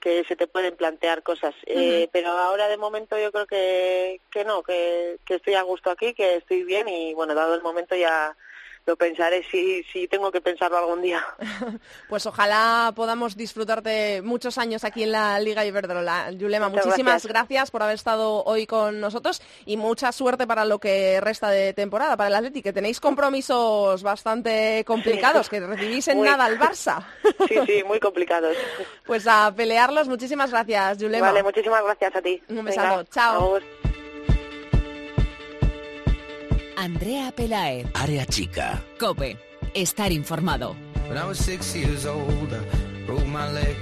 [0.00, 1.54] que se te pueden plantear cosas.
[1.66, 5.90] Eh, pero ahora de momento yo creo que, que no, que, que estoy a gusto
[5.90, 8.36] aquí, que estoy bien y bueno, dado el momento ya
[8.86, 11.24] lo pensaré si, si tengo que pensarlo algún día.
[12.08, 16.30] Pues ojalá podamos disfrutarte muchos años aquí en la Liga Iberdrola.
[16.32, 17.32] Yulema, Muchas muchísimas gracias.
[17.32, 17.70] gracias.
[17.70, 22.16] por haber estado hoy con nosotros y mucha suerte para lo que resta de temporada
[22.16, 26.28] para el Athletic, que tenéis compromisos bastante complicados, que recibís en Muy.
[26.28, 27.02] nada al Barça.
[27.48, 28.56] Sí, sí, muy complicados.
[29.06, 31.28] Pues a pelearlos, muchísimas gracias, Yulema.
[31.28, 32.42] Vale, muchísimas gracias a ti.
[32.48, 33.81] Un Venga, besazo, chao.
[36.82, 38.82] Andrea Pelaez, Área chica.
[38.98, 39.38] Cope,
[39.72, 40.74] estar informado.
[41.08, 43.76] When I was six years old, I broke my leg.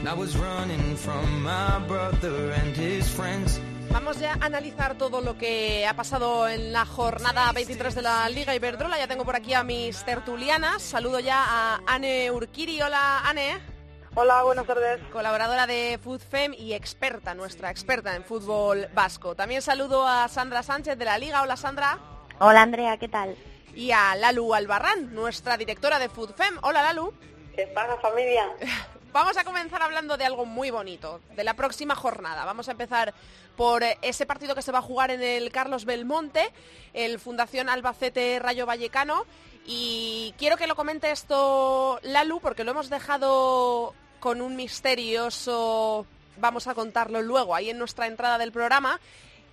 [0.00, 3.60] And I was running from my brother and his friends.
[3.92, 8.28] Vamos ya a analizar todo lo que ha pasado en la jornada 23 de la
[8.28, 8.98] Liga Iberdrola.
[8.98, 10.82] Ya tengo por aquí a mis tertulianas.
[10.82, 12.82] Saludo ya a Anne Urquiri.
[12.82, 13.75] Hola, Anne.
[14.18, 14.98] Hola, buenas tardes.
[15.12, 19.34] colaboradora de FoodFem y experta, nuestra experta en fútbol vasco.
[19.34, 21.42] También saludo a Sandra Sánchez de la Liga.
[21.42, 21.98] Hola Sandra.
[22.38, 23.36] Hola Andrea, ¿qué tal?
[23.74, 26.56] Y a Lalu Albarrán, nuestra directora de FoodFem.
[26.62, 27.12] Hola Lalu.
[27.54, 28.46] ¿Qué pasa, familia?
[29.12, 32.46] Vamos a comenzar hablando de algo muy bonito, de la próxima jornada.
[32.46, 33.12] Vamos a empezar
[33.54, 36.54] por ese partido que se va a jugar en el Carlos Belmonte,
[36.94, 39.26] el Fundación Albacete Rayo Vallecano.
[39.66, 43.94] Y quiero que lo comente esto Lalu, porque lo hemos dejado
[44.26, 46.04] con un misterioso
[46.38, 48.98] vamos a contarlo luego ahí en nuestra entrada del programa,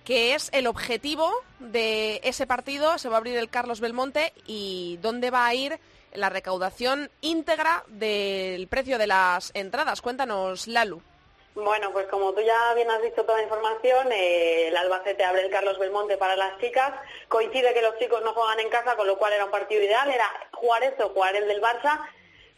[0.04, 2.98] que es el objetivo de ese partido.
[2.98, 5.78] Se va a abrir el Carlos Belmonte y dónde va a ir
[6.12, 10.02] la recaudación íntegra del precio de las entradas.
[10.02, 11.00] Cuéntanos, Lalu.
[11.54, 15.44] Bueno, pues como tú ya bien has dicho toda la información, eh, el Albacete abre
[15.44, 16.94] el Carlos Belmonte para las chicas.
[17.28, 20.10] Coincide que los chicos no juegan en casa, con lo cual era un partido ideal.
[20.10, 20.28] Era
[20.82, 22.00] esto o jugar el del Barça.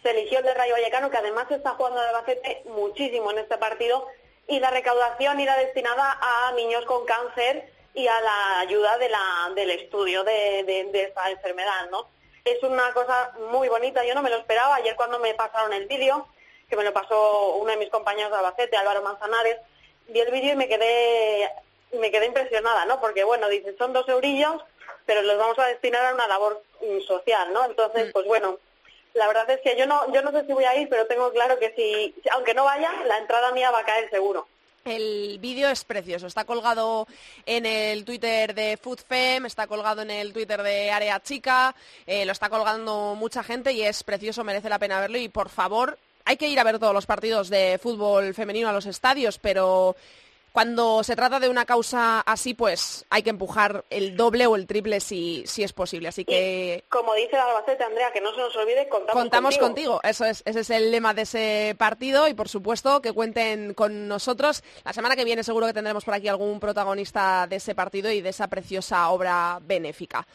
[0.06, 3.58] Se eligió el de Rayo Vallecano, que además está jugando el Albacete muchísimo en este
[3.58, 4.06] partido.
[4.46, 9.50] Y la recaudación irá destinada a niños con cáncer y a la ayuda de la,
[9.56, 12.08] del estudio de, de, de esta enfermedad, ¿no?
[12.44, 14.76] Es una cosa muy bonita, yo no me lo esperaba.
[14.76, 16.28] Ayer cuando me pasaron el vídeo,
[16.70, 19.56] que me lo pasó uno de mis compañeros de Albacete, Álvaro Manzanares,
[20.06, 21.50] vi el vídeo y me quedé,
[21.98, 23.00] me quedé impresionada, ¿no?
[23.00, 24.62] Porque, bueno, dice, son dos eurillos,
[25.04, 27.64] pero los vamos a destinar a una labor mm, social, ¿no?
[27.64, 28.60] Entonces, pues bueno,
[29.16, 31.30] la verdad es que yo no, yo no sé si voy a ir, pero tengo
[31.32, 34.46] claro que si, aunque no vaya, la entrada mía va a caer seguro.
[34.84, 37.08] El vídeo es precioso, está colgado
[37.44, 41.74] en el Twitter de FoodFem, está colgado en el Twitter de Área Chica,
[42.06, 45.48] eh, lo está colgando mucha gente y es precioso, merece la pena verlo y por
[45.48, 49.38] favor, hay que ir a ver todos los partidos de fútbol femenino a los estadios,
[49.38, 49.96] pero
[50.56, 54.66] cuando se trata de una causa así, pues hay que empujar el doble o el
[54.66, 56.08] triple si, si es posible.
[56.08, 56.82] Así que...
[56.82, 60.00] Y, como dice el Albacete, Andrea, que no se nos olvide, contamos, contamos contigo.
[60.02, 64.08] Eso es, ese es el lema de ese partido y, por supuesto, que cuenten con
[64.08, 64.64] nosotros.
[64.82, 68.22] La semana que viene seguro que tendremos por aquí algún protagonista de ese partido y
[68.22, 70.26] de esa preciosa obra benéfica.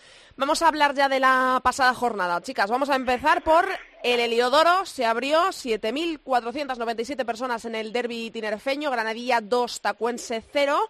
[0.41, 2.71] Vamos a hablar ya de la pasada jornada, chicas.
[2.71, 3.67] Vamos a empezar por
[4.01, 4.87] el Heliodoro.
[4.87, 10.89] Se abrió 7.497 personas en el derby tinerfeño, Granadilla 2, Tacuense 0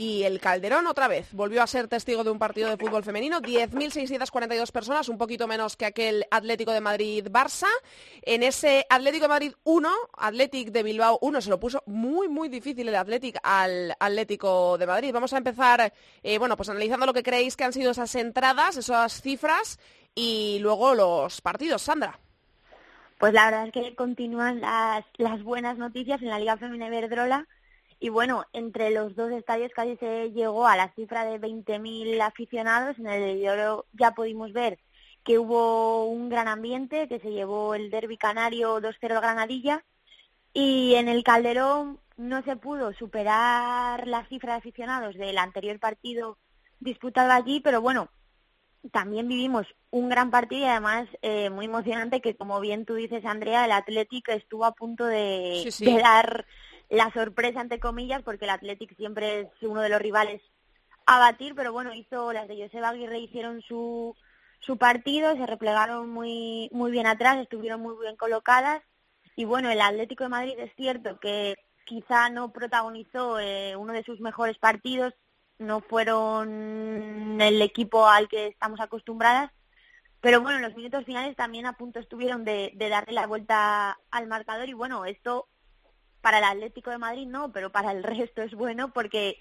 [0.00, 3.42] y el Calderón otra vez volvió a ser testigo de un partido de fútbol femenino.
[3.42, 7.68] 10.642 personas, un poquito menos que aquel Atlético de Madrid-Barça.
[8.22, 12.48] En ese Atlético de Madrid 1, Atlético de Bilbao 1, se lo puso muy, muy
[12.48, 15.12] difícil el Atlético al Atlético de Madrid.
[15.12, 18.78] Vamos a empezar, eh, bueno, pues analizando lo que creéis que han sido esas entradas,
[18.78, 19.78] esas cifras
[20.14, 21.82] y luego los partidos.
[21.82, 22.18] Sandra.
[23.18, 27.46] Pues la verdad es que continúan las, las buenas noticias en la Liga Femenina Iberdrola
[28.00, 32.98] y bueno, entre los dos estadios casi se llegó a la cifra de 20.000 aficionados.
[32.98, 34.78] En el Oro ya pudimos ver
[35.22, 39.84] que hubo un gran ambiente, que se llevó el derby canario 2-0 Granadilla.
[40.54, 46.38] Y en el Calderón no se pudo superar la cifra de aficionados del anterior partido
[46.80, 48.08] disputado allí, pero bueno,
[48.92, 53.26] también vivimos un gran partido y además eh, muy emocionante que, como bien tú dices,
[53.26, 55.84] Andrea, el Atlético estuvo a punto de, Sí, sí.
[55.84, 56.46] de dar
[56.90, 60.42] la sorpresa, entre comillas, porque el Athletic siempre es uno de los rivales
[61.06, 64.16] a batir, pero bueno, hizo las de Joseba Aguirre hicieron su,
[64.58, 68.82] su partido, se replegaron muy, muy bien atrás, estuvieron muy bien colocadas.
[69.36, 74.02] Y bueno, el Atlético de Madrid es cierto que quizá no protagonizó eh, uno de
[74.02, 75.14] sus mejores partidos,
[75.58, 79.52] no fueron el equipo al que estamos acostumbradas,
[80.20, 83.98] pero bueno, en los minutos finales también a punto estuvieron de, de darle la vuelta
[84.10, 85.48] al marcador y bueno, esto
[86.20, 89.38] para el Atlético de Madrid no, pero para el resto es bueno porque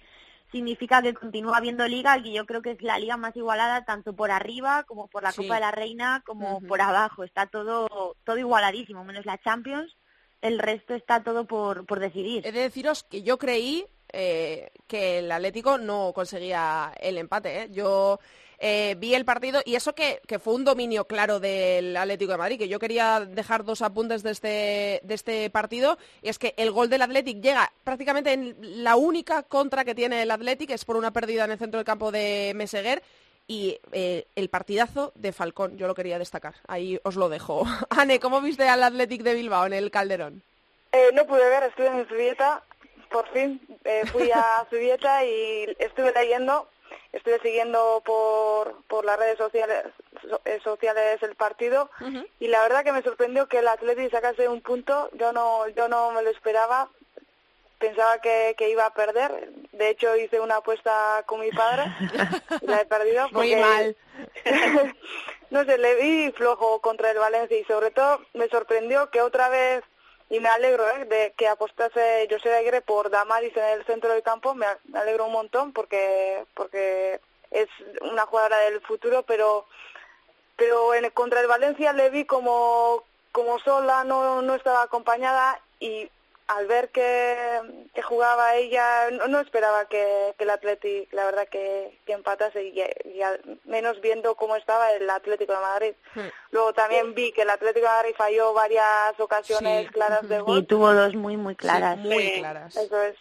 [0.52, 4.14] significa que continúa habiendo liga y yo creo que es la liga más igualada tanto
[4.14, 5.44] por arriba como por la Sí.
[5.44, 7.24] Copa de la Reina como por abajo.
[7.24, 9.96] Está todo todo igualadísimo, menos la Champions.
[10.42, 12.48] El resto está todo por, por decidir.
[12.48, 17.64] He de deciros que yo creí eh, que el Atlético no conseguía el empate.
[17.64, 17.68] ¿eh?
[17.72, 18.20] Yo
[18.60, 22.38] eh, vi el partido y eso que, que fue un dominio claro del Atlético de
[22.38, 26.54] Madrid, que yo quería dejar dos apuntes de este, de este partido, y es que
[26.58, 30.86] el gol del Atlético llega prácticamente en la única contra que tiene el Atlético, es
[30.86, 33.02] por una pérdida en el centro del campo de Meseguer,
[33.50, 36.54] y eh, el partidazo de Falcón, yo lo quería destacar.
[36.68, 37.66] Ahí os lo dejo.
[37.90, 40.44] Ane, ¿cómo viste al Atlético de Bilbao en el Calderón?
[40.92, 42.64] Eh, no pude ver, estuve en Zubieta,
[43.10, 43.60] por fin.
[43.84, 46.70] Eh, fui a Zubieta y estuve leyendo,
[47.14, 49.84] estuve siguiendo por, por las redes sociales,
[50.30, 51.90] so- eh, sociales el partido
[52.40, 55.10] y la verdad que me sorprendió que el Atleti sacase un punto.
[55.14, 56.90] Yo no, yo no me lo esperaba.
[57.80, 59.52] Pensaba que, que iba a perder.
[59.72, 61.86] De hecho, hice una apuesta con mi padre
[62.62, 63.30] y la he perdido.
[63.32, 63.96] Muy porque- mal.
[65.50, 69.48] no sé, le vi flojo contra el Valencia y sobre todo me sorprendió que otra
[69.50, 69.82] vez,
[70.30, 71.06] y me alegro ¿eh?
[71.06, 75.34] de que apostase José Aguirre por Damaris en el centro del campo, me, alegro un
[75.34, 77.20] montón porque porque
[77.52, 77.68] es
[78.02, 79.66] una jugadora del futuro, pero
[80.56, 86.10] pero en, contra el Valencia le vi como como sola, no, no estaba acompañada y
[86.50, 91.48] al ver que, que jugaba ella, no, no esperaba que, que el Athletic, la verdad,
[91.48, 95.94] que, que empatase y, y al menos viendo cómo estaba el Atlético de Madrid.
[96.16, 96.28] Hmm.
[96.50, 99.94] Luego también vi que el Atlético de Madrid falló varias ocasiones Sí.
[99.94, 100.58] claras de gol.
[100.58, 102.00] Y tuvo dos muy, muy claras.
[102.02, 102.40] Sí, muy Sí.
[102.40, 102.76] claras.
[102.76, 103.16] Eso es.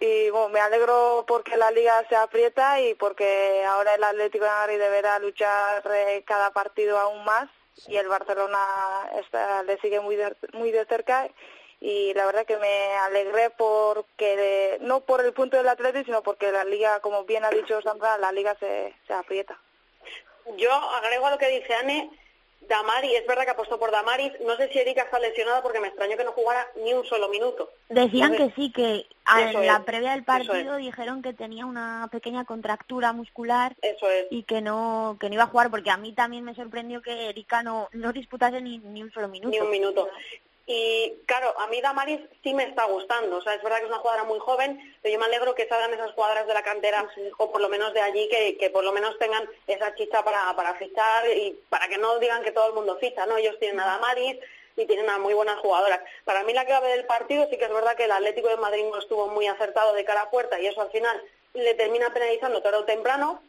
[0.00, 4.50] Y bueno, me alegro porque la liga se aprieta y porque ahora el Atlético de
[4.50, 7.48] Madrid deberá luchar eh, cada partido aún más
[7.86, 8.58] y el Barcelona
[9.20, 11.28] está, le sigue muy de, muy de cerca
[11.80, 16.22] y la verdad que me alegré porque de- no por el punto del Atlético sino
[16.22, 19.58] porque la liga, como bien ha dicho Sandra, la liga se, se aprieta.
[20.56, 22.10] Yo agrego a lo que dice Anne,
[22.62, 25.88] Damari, es verdad que apostó por Damaris, no sé si Erika está lesionada porque me
[25.88, 27.70] extrañó que no jugara ni un solo minuto.
[27.88, 29.06] Decían Entonces, que sí, que
[29.38, 34.10] en la es, previa del eso partido dijeron que tenía una pequeña contractura muscular Eso
[34.10, 34.26] es.
[34.30, 37.28] y que no que no iba a jugar porque a mí también me sorprendió que
[37.28, 39.50] Erika no, no disputase ni, ni un solo minuto.
[39.50, 40.08] Ni un minuto.
[40.70, 43.38] Y claro, a mí Damaris sí me está gustando.
[43.38, 45.66] O sea, es verdad que es una jugadora muy joven, pero yo me alegro que
[45.66, 48.84] salgan esas jugadoras de la cantera o por lo menos de allí que, que por
[48.84, 52.68] lo menos tengan esa chicha para, para fichar y para que no digan que todo
[52.68, 53.38] el mundo ficha, ¿no?
[53.38, 54.36] Ellos tienen a Damaris
[54.76, 56.00] y tienen a muy buenas jugadoras.
[56.26, 58.84] Para mí la clave del partido sí que es verdad que el Atlético de Madrid
[58.92, 61.18] no estuvo muy acertado de cara a puerta y eso al final
[61.54, 63.42] le termina penalizando tarde o temprano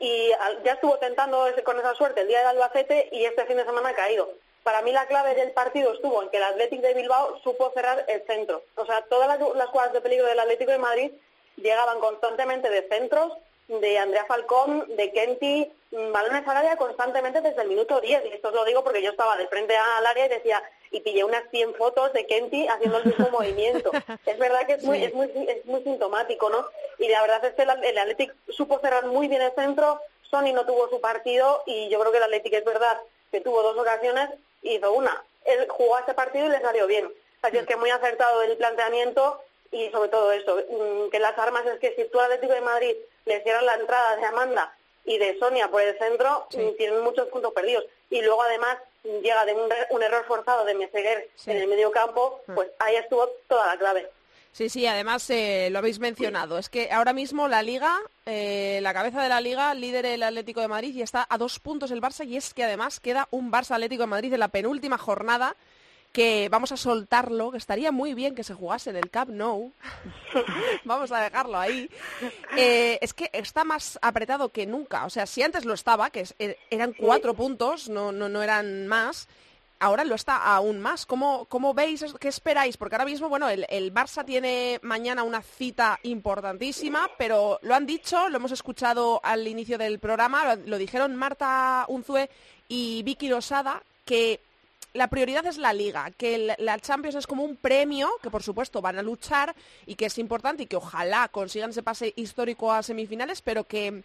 [0.00, 0.32] y
[0.64, 3.88] ya estuvo tentando con esa suerte el día del Albacete y este fin de semana
[3.88, 4.28] ha caído.
[4.68, 8.04] Para mí la clave del partido estuvo en que el Atlético de Bilbao supo cerrar
[8.06, 8.64] el centro.
[8.74, 11.10] O sea, todas las, las jugadas de peligro del Atlético de Madrid
[11.56, 13.32] llegaban constantemente de centros,
[13.68, 18.26] de Andrea Falcón, de Kenty, mm, balones al área constantemente desde el minuto 10.
[18.26, 21.00] Y esto os lo digo porque yo estaba de frente al área y decía, y
[21.00, 23.90] pillé unas 100 fotos de Kenty haciendo el mismo movimiento.
[24.26, 26.66] Es verdad que es muy, es muy, es muy sintomático, ¿no?
[26.98, 29.98] Y la verdad es que el, el Atlético supo cerrar muy bien el centro,
[30.30, 33.00] Sony no tuvo su partido y yo creo que el Atlético es verdad
[33.30, 34.30] que tuvo dos ocasiones,
[34.62, 35.22] hizo una.
[35.44, 37.12] Él jugó ese partido y le salió bien.
[37.42, 39.40] Así es que muy acertado el planteamiento
[39.70, 42.60] y sobre todo eso, mm, que las armas es que si tú al Atlético de
[42.60, 47.00] Madrid le hicieras la entrada de Amanda y de Sonia por el centro, mm, tienen
[47.00, 47.84] muchos puntos perdidos.
[48.10, 51.50] Y luego además llega de un, un error forzado de Meseguer Sí.
[51.50, 52.54] en el medio campo, Mm.
[52.54, 54.10] pues ahí estuvo toda la clave.
[54.52, 56.58] Sí, sí, además eh, lo habéis mencionado.
[56.58, 60.60] Es que ahora mismo la Liga, eh, la cabeza de la Liga, líder el Atlético
[60.60, 63.52] de Madrid y está a dos puntos el Barça y es que además queda un
[63.52, 65.54] Barça Atlético de Madrid en la penúltima jornada
[66.10, 69.72] que vamos a soltarlo, que estaría muy bien que se jugase en el Camp Nou.
[70.84, 71.88] vamos a dejarlo ahí.
[72.56, 75.04] Eh, es que está más apretado que nunca.
[75.04, 78.42] O sea, si antes lo estaba, que es- er- eran cuatro puntos, no, no, no
[78.42, 79.28] eran más,
[79.80, 81.06] ahora lo está aún más.
[81.06, 82.04] ¿Cómo, cómo veis?
[82.20, 82.76] ¿Qué esperáis?
[82.76, 88.28] Porque ahora mismo, bueno, el, Barça tiene mañana una cita importantísima, pero lo han dicho,
[88.28, 92.28] lo hemos escuchado al inicio del programa, lo, dijeron Marta Unzue
[92.68, 94.40] y Vicky Rosada, que
[94.94, 98.42] la prioridad es la liga, que el- la Champions es como un premio, que por
[98.42, 99.54] supuesto van a luchar
[99.86, 104.02] y que es importante y que ojalá consigan ese pase histórico a semifinales, pero que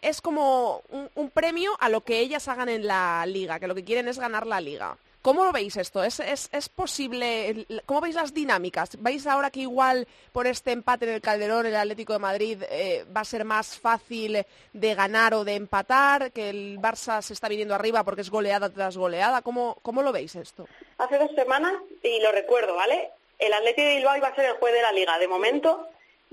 [0.00, 0.82] es como
[1.16, 4.18] un premio a lo que ellas hagan en la liga, que lo que quieren es
[4.18, 4.96] ganar la liga.
[5.20, 6.02] ¿Cómo lo veis esto?
[6.02, 7.66] ¿Es, es, es posible?
[7.86, 8.90] ¿Cómo veis las dinámicas?
[9.00, 13.04] ¿Veis ahora que igual por este empate en el Calderón el Atlético de Madrid eh,
[13.14, 16.30] va a ser más fácil de ganar o de empatar?
[16.32, 19.42] ¿Que el Barça se está viniendo arriba porque es goleada tras goleada?
[19.42, 20.66] ¿Cómo, cómo lo veis esto?
[20.98, 23.10] Hace dos semanas, y lo recuerdo, ¿vale?
[23.38, 25.18] El Atlético de Bilbao iba a ser el juez de la Liga.
[25.18, 25.86] De momento,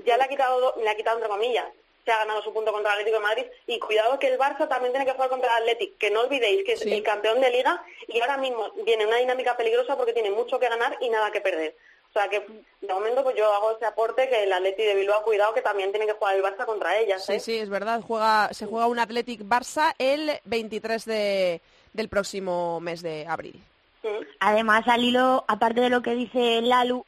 [0.05, 1.65] ya le ha quitado, do- le ha quitado entre comillas.
[2.05, 3.45] Se ha ganado su punto contra el Atlético de Madrid.
[3.67, 5.95] Y cuidado que el Barça también tiene que jugar contra el Atlético.
[5.97, 6.93] Que no olvidéis que es Sí.
[6.93, 10.69] el campeón de Liga y ahora mismo viene una dinámica peligrosa porque tiene mucho que
[10.69, 11.75] ganar y nada que perder.
[12.09, 12.39] O sea que,
[12.79, 15.91] de momento, pues yo hago ese aporte que el Atlético de Bilbao, cuidado que también
[15.91, 17.39] tiene que jugar el Barça contra ellas, Sí, ¿eh?
[17.41, 17.99] sí, es verdad.
[18.07, 23.59] Juega, se juega un Athletic Barça el 23 de, del próximo mes de abril.
[24.03, 24.23] Mm.
[24.39, 27.03] Además, al hilo, aparte de lo que dice Lalu,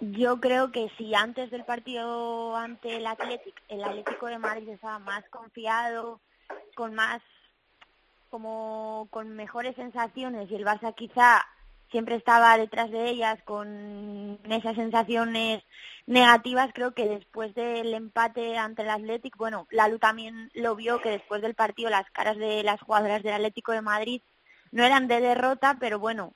[0.00, 4.98] yo creo que si antes del partido ante el Athletic, el Atlético de Madrid estaba
[4.98, 6.20] más confiado,
[6.74, 7.20] con más,
[8.30, 11.44] como con mejores sensaciones y el Barça quizá
[11.90, 15.62] siempre estaba detrás de ellas con esas sensaciones
[16.06, 21.10] negativas, creo que después del empate ante el Athletic, bueno, Lalu también lo vio que
[21.10, 24.22] después del partido las caras de las jugadoras del Atlético de Madrid
[24.70, 26.34] no eran de derrota, pero bueno,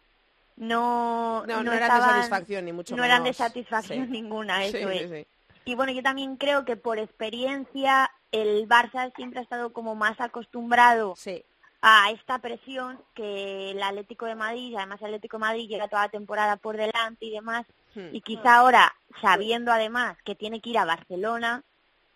[0.57, 4.12] no, No, no, no eran estaban- de satisfacción, ni mucho no eran de satisfacción Sí.
[4.12, 5.11] ninguna, eso Sí, es.
[5.11, 5.27] sí, sí.
[5.65, 10.21] Y bueno, yo también creo que por experiencia el Barça siempre ha estado como más
[10.21, 11.45] acostumbrado Sí.
[11.83, 15.88] a esta presión que el Atlético de Madrid, y además el Atlético de Madrid llega
[15.88, 18.09] toda la temporada por delante y demás, Hmm.
[18.12, 21.62] y quizá ahora, sabiendo además que tiene que ir a Barcelona,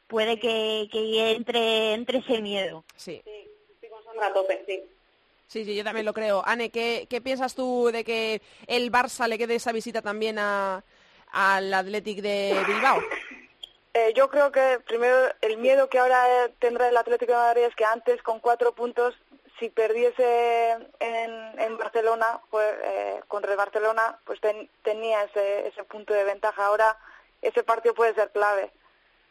[0.06, 2.84] puede que, que entre, entre ese miedo.
[2.96, 3.20] Sí.
[3.24, 3.30] Sí,
[3.74, 4.82] estoy con Sandra a tope, sí.
[5.46, 6.42] Sí, sí, yo también lo creo.
[6.44, 10.82] Ane, ¿qué, qué piensas tú de que el Barça le quede esa visita también a,
[11.32, 13.00] al Athletic de Bilbao?
[13.98, 17.74] Eh, yo creo que primero el miedo que ahora tendrá el Atlético de Madrid es
[17.74, 19.14] que antes con cuatro puntos,
[19.58, 25.82] si perdiese en, en Barcelona, pues, eh, contra el Barcelona, pues ten- tenía ese, ese
[25.84, 26.66] punto de ventaja.
[26.66, 26.94] Ahora
[27.40, 28.70] ese partido puede ser clave.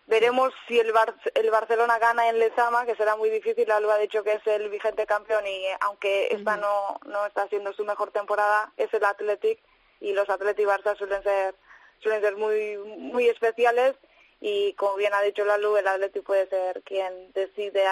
[0.08, 3.72] Veremos si el, Bar- el Barcelona gana en Lezama, que será muy difícil.
[3.72, 7.74] Alba ha dicho que es el vigente campeón y aunque esta no, no está haciendo
[7.74, 9.60] su mejor temporada, es el Athletic
[9.99, 11.56] y los Athletic Barça suelen ser
[12.01, 13.95] suelen ser muy muy especiales
[14.41, 17.84] y como bien ha dicho Lalu, el Athletic puede ser quien decide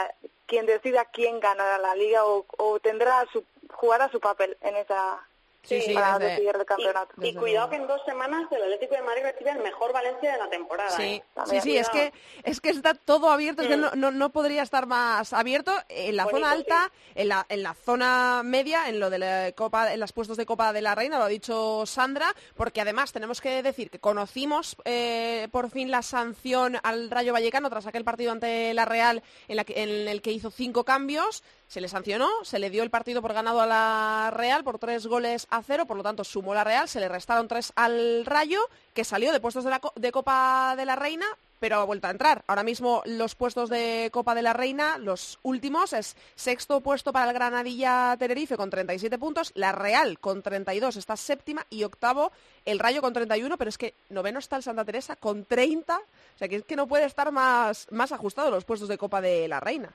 [0.45, 5.25] quien decida quién ganará la liga o, o tendrá su jugará su papel en esa
[5.63, 7.13] Sí, sí, para desde- decidir el campeonato.
[7.21, 10.37] Y cuidado que en dos semanas el Atlético de Madrid recibe el mejor Valencia de
[10.37, 10.89] la temporada.
[10.89, 11.23] Sí, ¿eh?
[11.45, 12.11] sí, sí, es que,
[12.43, 13.81] es que está todo abierto, es que Mm.
[13.81, 17.73] no, no, no podría estar más abierto en la zona alta, en la, en la
[17.75, 21.17] zona media, en lo de la Copa, en los puestos de Copa de la Reina,
[21.17, 26.01] lo ha dicho Sandra, porque además tenemos que decir que conocimos eh, por fin la
[26.01, 30.21] sanción al Rayo Vallecano tras aquel partido ante la Real en, la que- en el
[30.21, 31.41] que hizo cinco cambios.
[31.73, 35.07] Se le sancionó, se le dio el partido por ganado a la Real por tres
[35.07, 38.59] goles a cero, por lo tanto sumó la Real, se le restaron tres al Rayo,
[38.93, 41.25] que salió de puestos de, la de Copa de la Reina,
[41.59, 42.43] pero ha vuelto a entrar.
[42.45, 47.27] Ahora mismo los puestos de Copa de la Reina, los últimos, es sexto puesto para
[47.27, 52.31] el Granadilla Tenerife con 37 puntos, la Real con 32 está séptima y octavo
[52.65, 56.37] el Rayo con 31, pero es que noveno está el Santa Teresa con 30, o
[56.37, 59.47] sea que es que no puede estar más, más ajustado los puestos de Copa de
[59.47, 59.89] la Reina.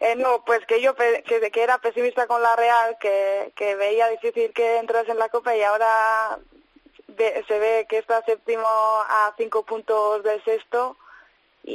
[0.00, 3.74] Eh, no, pues que yo pe- que, que era pesimista con la Real, que, que
[3.76, 6.38] veía difícil que entrase en la Copa y ahora
[7.08, 10.96] ve- se ve que está séptimo a cinco puntos del sexto
[11.62, 11.74] y,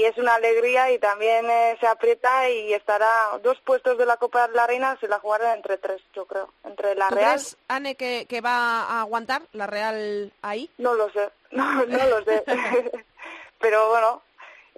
[0.00, 4.16] y es una alegría y también eh, se aprieta y estará dos puestos de la
[4.18, 7.30] Copa de la Reina se la jugarán entre tres, yo creo, entre la ¿Tú Real.
[7.36, 10.68] crees, Anne, que, que va a aguantar la Real ahí?
[10.76, 12.44] No lo sé, no, no lo sé,
[13.60, 14.22] pero bueno.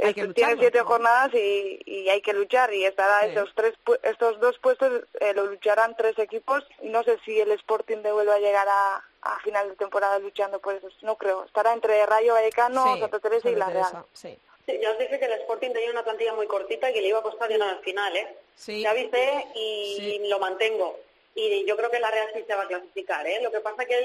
[0.03, 3.31] Hay que es- tiene siete jornadas y, y hay que luchar y estará Sí.
[3.33, 7.51] esos tres estos dos puestos eh, lo lucharán tres equipos y no sé si el
[7.53, 12.05] Sporting de Huelva llegará a final de temporada luchando por eso no creo estará entre
[12.07, 14.39] Rayo Vallecano Sí, Santa Teresa y la Real sí.
[14.67, 17.09] Sí, ya os dije que el Sporting tenía una plantilla muy cortita y que le
[17.09, 18.29] iba a costar llegar al final, ¿eh?
[18.55, 18.81] Sí.
[18.81, 21.01] Ya avisé y lo mantengo.
[21.35, 23.41] Y yo creo que la Real sí se va a clasificar, ¿eh?
[23.43, 23.99] Lo que pasa que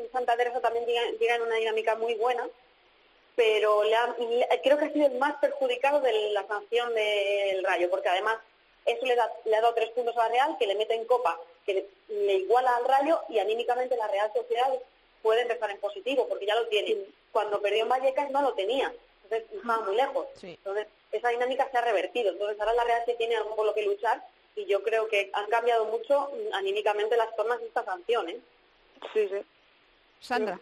[0.00, 2.44] el Santa Teresa también llega, llega en una dinámica muy buena,
[3.36, 7.64] pero le ha- le- creo que ha sido el más perjudicado de la sanción del
[7.64, 8.38] Rayo, porque además
[8.86, 11.04] eso le, da, le ha dado tres puntos a la Real, que le mete en
[11.06, 14.72] copa, que le, le iguala al Rayo y anímicamente la Real Sociedad
[15.22, 16.96] puede empezar en positivo, porque ya lo tiene.
[17.32, 18.92] Cuando perdió en Vallecas no lo tenía,
[19.24, 20.26] entonces estaba muy lejos.
[20.42, 23.74] Entonces esa dinámica se ha revertido, entonces ahora la Real sí tiene algo por lo
[23.74, 24.22] que luchar
[24.56, 28.38] y yo creo que han cambiado mucho anímicamente las formas de esta sanción, ¿eh?
[29.12, 29.36] Sí, sí.
[30.20, 30.60] Sandra.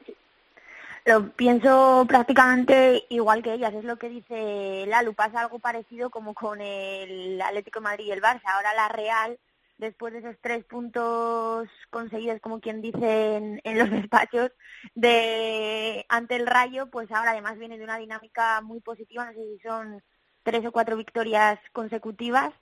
[1.04, 6.32] Lo pienso prácticamente igual que ellas, es lo que dice Lalu, pasa algo parecido como
[6.32, 8.42] con el Atlético de Madrid y el Barça.
[8.44, 9.38] Ahora la Real,
[9.78, 14.52] después de esos tres puntos conseguidos, como quien dice en, en los despachos,
[14.94, 19.40] de ante el Rayo, pues ahora además viene de una dinámica muy positiva, no sé
[19.40, 20.02] si son
[20.44, 22.52] tres o cuatro victorias consecutivas.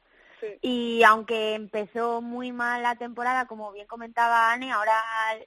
[0.62, 4.94] Y aunque empezó muy mal la temporada, como bien comentaba Anne, ahora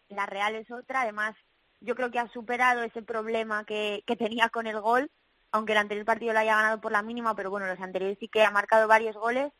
[0.09, 1.01] la Real es otra.
[1.01, 1.35] Además,
[1.83, 5.11] yo creo que ha superado ese problema que, que tenía con el gol,
[5.51, 8.27] aunque el anterior partido lo haya ganado por la mínima, pero bueno, los anteriores sí
[8.27, 9.51] que ha marcado varios goles.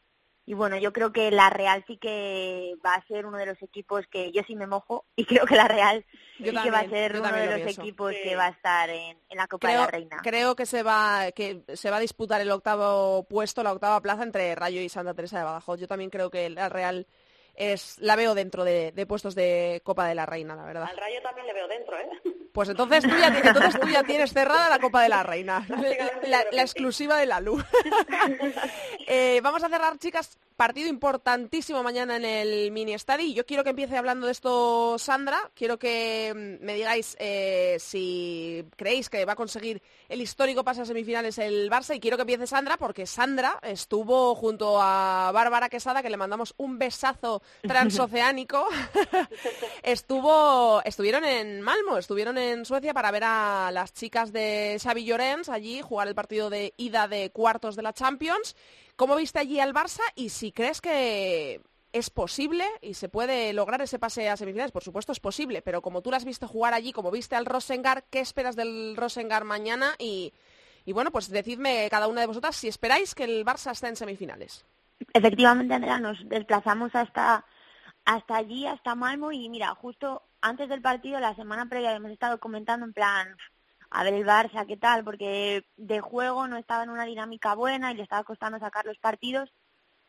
[0.46, 3.62] Y bueno, yo creo que la Real sí que va a ser uno de los
[3.62, 6.06] equipos que yo sí me mojo y creo que la Real
[6.40, 8.90] Yo sí que va a ser uno de lo los equipos que va a estar
[8.90, 10.18] en, en la Copa de la Reina.
[10.22, 14.24] creo que se va que se va a disputar el octavo puesto, la octava plaza
[14.24, 15.80] entre Rayo y Santa Teresa de Badajoz.
[15.80, 17.08] Yo también creo que la Real
[17.56, 20.88] es la veo dentro de, de puestos de Copa de la Reina, la verdad.
[20.90, 22.10] Al Rayo también le veo dentro, ¿eh?
[22.54, 25.66] Pues entonces tú ya, entonces tú ya tienes cerrada la Copa de la Reina,
[26.28, 27.64] la, la exclusiva de la luz.
[29.06, 33.26] Eh, vamos a cerrar, chicas, partido importantísimo mañana en el mini estadio.
[33.26, 35.52] Y Yo quiero que empiece hablando de esto Sandra.
[35.54, 40.80] Quiero que mm, me digáis eh, si creéis que va a conseguir el histórico pase
[40.80, 41.94] a semifinales el Barça.
[41.98, 46.54] Y quiero que empiece Sandra porque Sandra estuvo junto a Bárbara Quesada, que le mandamos
[46.56, 48.66] un besazo transoceánico.
[49.84, 55.50] Estuvo, estuvieron en Malmo, estuvieron en Suecia para ver a las chicas de Xavi Llorens
[55.50, 58.56] allí jugar el partido de ida de cuartos de la Champions.
[58.96, 63.82] ¿Cómo viste allí al Barça y si crees que es posible y se puede lograr
[63.82, 64.72] ese pase a semifinales?
[64.72, 68.04] Por supuesto es posible, pero como tú las viste jugar allí, como viste al Rosengar,
[68.10, 69.96] ¿qué esperas del Rosengar mañana?
[70.00, 70.34] Y,
[70.86, 73.96] y bueno, pues decidme cada una de vosotras si esperáis que el Barça esté en
[73.96, 74.66] semifinales.
[75.14, 77.46] Efectivamente, Andrea, nos desplazamos hasta
[78.06, 82.40] hasta allí, hasta Malmo y mira, justo antes del partido, la semana previa, hemos estado
[82.40, 83.38] comentando en plan,
[83.94, 85.04] a ver el Barça, ¿qué tal?
[85.04, 88.98] Porque de juego no estaba en una dinámica buena y le estaba costando sacar los
[88.98, 89.54] partidos.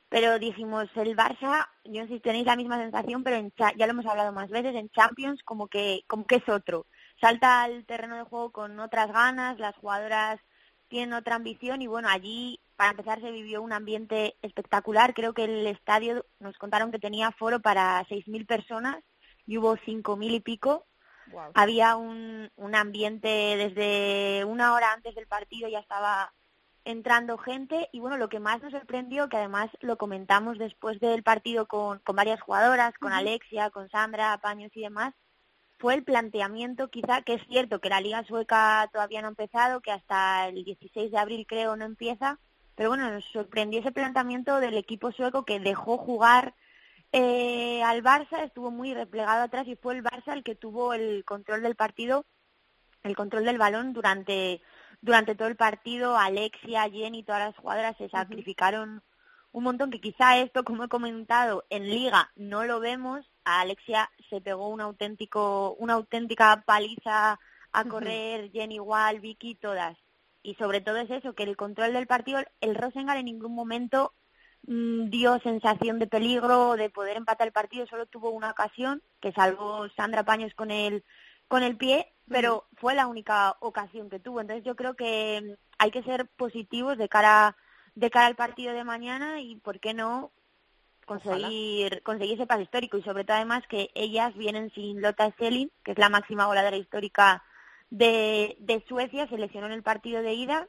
[0.09, 3.87] Pero dijimos, el Barça, yo no sé si tenéis la misma sensación, pero en ya
[3.87, 6.87] lo hemos hablado más veces, en Champions como que, como que es otro.
[7.21, 10.41] Salta al terreno de juego con otras ganas, las jugadoras
[10.89, 15.13] tienen otra ambición y bueno, allí para empezar se vivió un ambiente espectacular.
[15.13, 19.05] Creo que el estadio nos contaron que tenía foro para 6.000 personas
[19.47, 20.87] y hubo 5.000 y pico.
[21.55, 26.33] Había un, un ambiente desde una hora antes del partido ya estaba
[26.85, 31.23] entrando gente y bueno, lo que más nos sorprendió, que además lo comentamos después del
[31.23, 33.13] partido con, con varias jugadoras, con.
[33.13, 35.15] Alexia, con Sandra, Paños y demás,
[35.79, 39.81] fue el planteamiento quizá, que es cierto que la liga sueca todavía no ha empezado,
[39.81, 42.39] que hasta el 16 de abril creo no empieza,
[42.75, 46.55] pero bueno, nos sorprendió ese planteamiento del equipo sueco que dejó jugar
[47.17, 51.25] eh, al Barça, estuvo muy replegado atrás y fue el Barça el que tuvo el
[51.25, 52.27] control del partido,
[53.05, 54.61] el control del balón durante
[55.01, 56.19] durante todo el partido.
[56.19, 59.01] Alexia, Jenny, todas las jugadoras se sacrificaron
[59.53, 63.25] un montón que quizá esto, como he comentado, en liga no lo vemos.
[63.45, 67.39] A Alexia se pegó un auténtico, una auténtica paliza
[67.71, 69.97] a correr, Jenny igual, Vicky, todas.
[70.43, 74.15] Y sobre todo es eso, que el control del partido, el Rosengar en ningún momento
[74.67, 79.89] dio sensación de peligro de poder empatar el partido, solo tuvo una ocasión que salvó
[79.97, 81.05] Sandra Paños con el
[81.49, 84.41] con el pie, pero fue la única ocasión que tuvo.
[84.41, 87.57] Entonces yo creo que mm, hay que ser positivos de cara
[87.95, 90.33] de cara al partido de mañana y por qué no
[91.07, 92.97] conseguir conseguir ese pase histórico.
[92.97, 96.77] Y sobre todo además que ellas vienen sin Lotta Schelling, que es la máxima goleadora
[96.77, 97.45] histórica
[97.91, 100.69] de, de Suecia, se lesionó en el partido de ida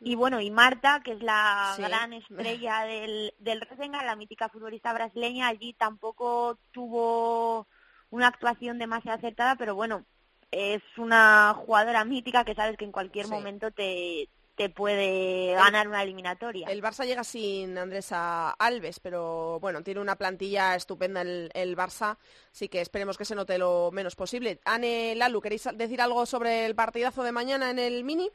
[0.00, 1.82] y bueno, y Marta, que es la Sí.
[1.82, 7.66] gran estrella del, del Rosengar, la mítica futbolista brasileña, allí tampoco tuvo
[8.10, 10.04] una actuación demasiado acertada, pero bueno,
[10.50, 13.30] es una jugadora mítica que sabes que en cualquier Sí.
[13.32, 16.68] momento te, te puede ganar una eliminatoria.
[16.68, 22.16] El Barça llega sin Andresa Alves, pero bueno, tiene una plantilla estupenda el, el Barça,
[22.52, 24.60] así que esperemos que se note lo menos posible.
[24.64, 28.30] Ane Lalu, ¿queréis decir algo sobre el partidazo de mañana en el Mini?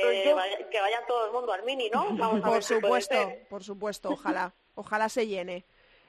[0.00, 2.04] Que, vaya, que vaya todo el mundo al mini, ¿no?
[2.10, 5.64] Vamos a ver Por si puede supuesto, por supuesto, ojalá, ojalá se llene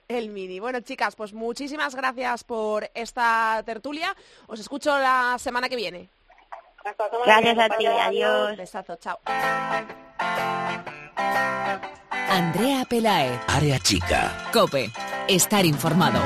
[0.07, 0.59] el Mini.
[0.59, 4.15] Bueno, chicas, pues muchísimas gracias por esta tertulia.
[4.47, 6.09] Os escucho la semana que viene.
[6.83, 8.57] Hasta semana Gracias a ti, adiós.
[8.57, 9.19] Besazo, chao.
[12.29, 14.49] Andrea Pelaez, Área chica.
[14.51, 14.91] Cope,
[15.27, 16.19] estar informado.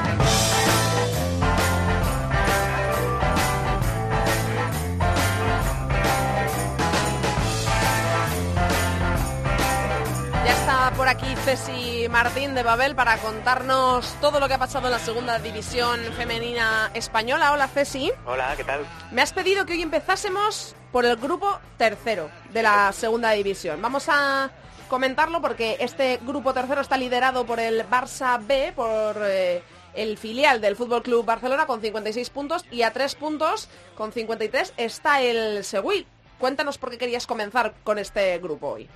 [11.09, 15.39] Aquí Ceci Martín de Babel para contarnos todo lo que ha pasado en la segunda
[15.39, 17.51] división femenina española.
[17.51, 18.11] Hola Ceci.
[18.27, 18.85] Hola, ¿qué tal?
[19.09, 23.81] Me has pedido que hoy empezásemos por el grupo tercero de la segunda división.
[23.81, 24.51] Vamos a
[24.87, 29.63] comentarlo porque este grupo tercero está liderado por el Barça B, por eh,
[29.95, 34.75] el filial del Fútbol Club Barcelona con 56 puntos y a 3 puntos con 53
[34.77, 36.05] está el Seguí.
[36.37, 38.87] Cuéntanos por qué querías comenzar con este grupo hoy.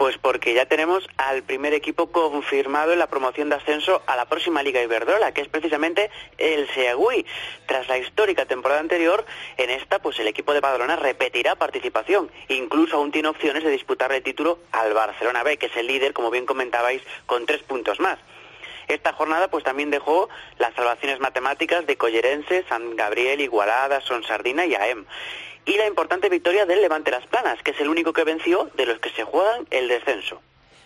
[0.00, 4.24] Pues porque ya tenemos al primer equipo confirmado en la promoción de ascenso a la
[4.24, 7.26] próxima Liga Iberdrola, que es precisamente el Seagüí.
[7.66, 9.26] Tras la histórica temporada anterior,
[9.58, 12.30] en esta pues el equipo de Badalona repetirá participación.
[12.48, 16.14] Incluso aún tiene opciones de disputarle el título al Barcelona B, que es el líder,
[16.14, 18.18] como bien comentabais, con tres puntos más.
[18.88, 24.64] Esta jornada pues también dejó las salvaciones matemáticas de Collerense, San Gabriel, Igualada, Son Sardina
[24.64, 25.04] y AEM.
[25.64, 28.86] Y la importante victoria del Levante Las Planas, que es el único que venció de
[28.86, 30.40] los que se juegan el descenso.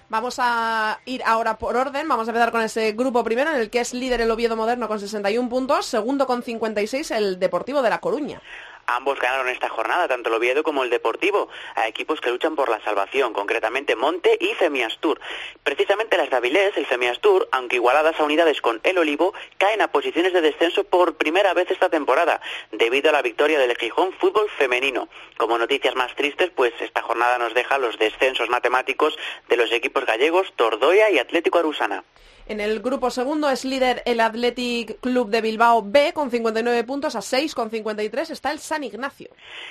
[0.08, 2.06] Vamos a ir ahora por orden.
[2.08, 4.86] Vamos a empezar con ese grupo primero, en el que es líder el Oviedo Moderno
[4.86, 8.42] con 61 puntos, segundo con 56 el Deportivo de La Coruña.
[8.86, 12.68] Ambos ganaron esta jornada, tanto el Oviedo como el Deportivo, a equipos que luchan por
[12.68, 15.20] la salvación, concretamente Monte y Femiastur.
[15.62, 19.88] Precisamente las de Avilés, el Femiastur, aunque igualadas a unidades con el Olivo, caen a
[19.88, 22.40] posiciones de descenso por primera vez esta temporada,
[22.72, 25.08] debido a la victoria del Gijón Fútbol Femenino.
[25.36, 29.16] Como noticias más tristes, pues esta jornada nos deja los descensos matemáticos
[29.48, 32.04] de los equipos gallegos Tordoya y Atlético Arusana.
[32.46, 37.16] En el grupo segundo es líder el Athletic Club de Bilbao B con 59 puntos,
[37.16, 39.30] a 6 con 53 está el San Ignacio.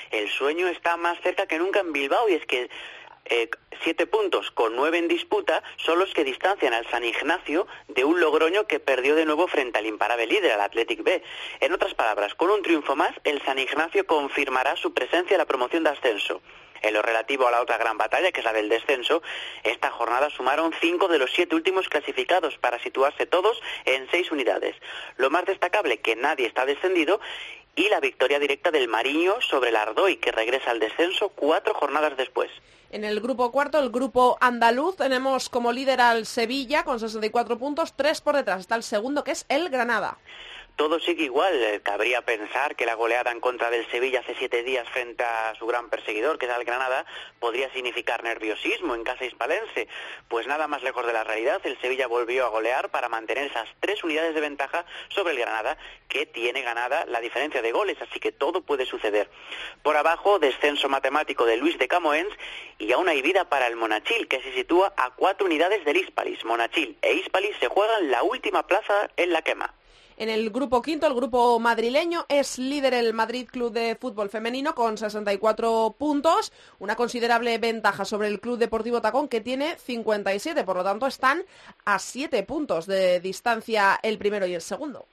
[0.10, 2.72] El sueño está más cerca que nunca en Bilbao y es que
[3.26, 3.50] eh,
[3.84, 8.20] siete puntos con nueve en disputa son los que distancian al San Ignacio de un
[8.20, 11.24] Logroño que perdió de nuevo frente al imparable líder, al Athletic B.
[11.60, 15.46] En otras palabras, con un triunfo más, el San Ignacio confirmará su presencia en la
[15.46, 16.42] promoción de ascenso.
[16.84, 19.24] En lo relativo a la otra gran batalla, que es la del descenso,
[19.64, 24.76] esta jornada sumaron cinco de los siete últimos clasificados para situarse todos en seis unidades.
[25.16, 27.22] Lo más destacable, que nadie está descendido
[27.76, 32.18] y la victoria directa del Mariño sobre el Ardoy, que regresa al descenso cuatro jornadas
[32.18, 32.52] después.
[32.92, 37.94] En el grupo cuarto, el grupo andaluz, tenemos como líder al Sevilla con 64 puntos,
[37.96, 40.18] tres por detrás está el segundo que es el Granada
[40.76, 41.54] todo sigue igual.
[41.62, 45.54] Eh, cabría pensar que la goleada en contra del Sevilla hace siete días frente a
[45.58, 47.06] su gran perseguidor, que es el Granada,
[47.40, 49.88] podría significar nerviosismo en casa hispalense.
[50.28, 53.70] Pues nada más lejos de la realidad, el Sevilla volvió a golear para mantener esas
[53.80, 58.20] tres unidades de ventaja sobre el Granada, que tiene ganada la diferencia de goles, así
[58.20, 59.30] que todo puede suceder.
[59.84, 62.34] Por abajo, descenso matemático de Luis de Camoens
[62.80, 66.44] y aún hay vida para el Monachil, que se sitúa a cuatro unidades del Hispalis.
[66.46, 69.74] Monachil e Hispalis se juegan la última plaza en la quema.
[70.18, 74.76] En el grupo quinto, el grupo madrileño, es líder el Madrid Club de Fútbol Femenino
[74.76, 80.76] con 64 puntos, una considerable ventaja sobre el Club Deportivo Tacón que tiene 57, por
[80.76, 81.44] lo tanto están
[81.86, 85.08] a 7 puntos de distancia el primero y el segundo.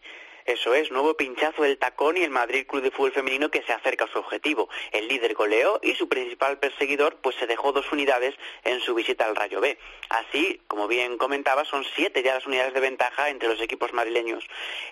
[0.51, 3.73] Eso es, nuevo pinchazo del tacón y el Madrid Club de Fútbol Femenino que se
[3.73, 4.69] acerca a su objetivo.
[4.91, 8.35] El líder goleó y su principal perseguidor pues se dejó dos unidades
[8.65, 9.79] en su visita al Rayo B.
[10.09, 14.45] Así, como bien comentaba, son siete ya las unidades de ventaja entre los equipos madrileños.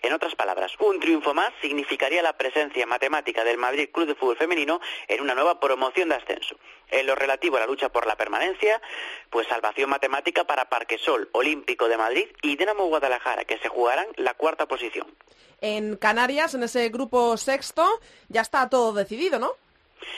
[0.02, 4.36] En otras palabras, un triunfo más significaría la presencia matemática del Madrid Club de Fútbol
[4.36, 6.56] Femenino en una nueva promoción de ascenso.
[6.91, 8.80] En lo relativo a la lucha por la permanencia,
[9.30, 14.34] pues salvación matemática para Parquesol, Olímpico de Madrid y Dinamo Guadalajara, que se jugarán la
[14.34, 15.07] cuarta posición.
[15.61, 17.84] En Canarias, en ese grupo sexto,
[18.28, 19.53] ya está todo decidido, ¿no?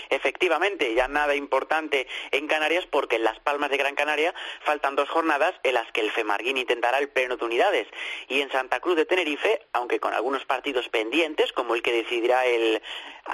[0.09, 5.09] Efectivamente, ya nada importante en Canarias porque en Las Palmas de Gran Canaria faltan dos
[5.09, 7.89] jornadas en las que el Femarguín intentará el pleno de unidades.
[8.29, 12.45] Y en Santa Cruz de Tenerife, aunque con algunos partidos pendientes, como el que decidirá
[12.47, 12.83] el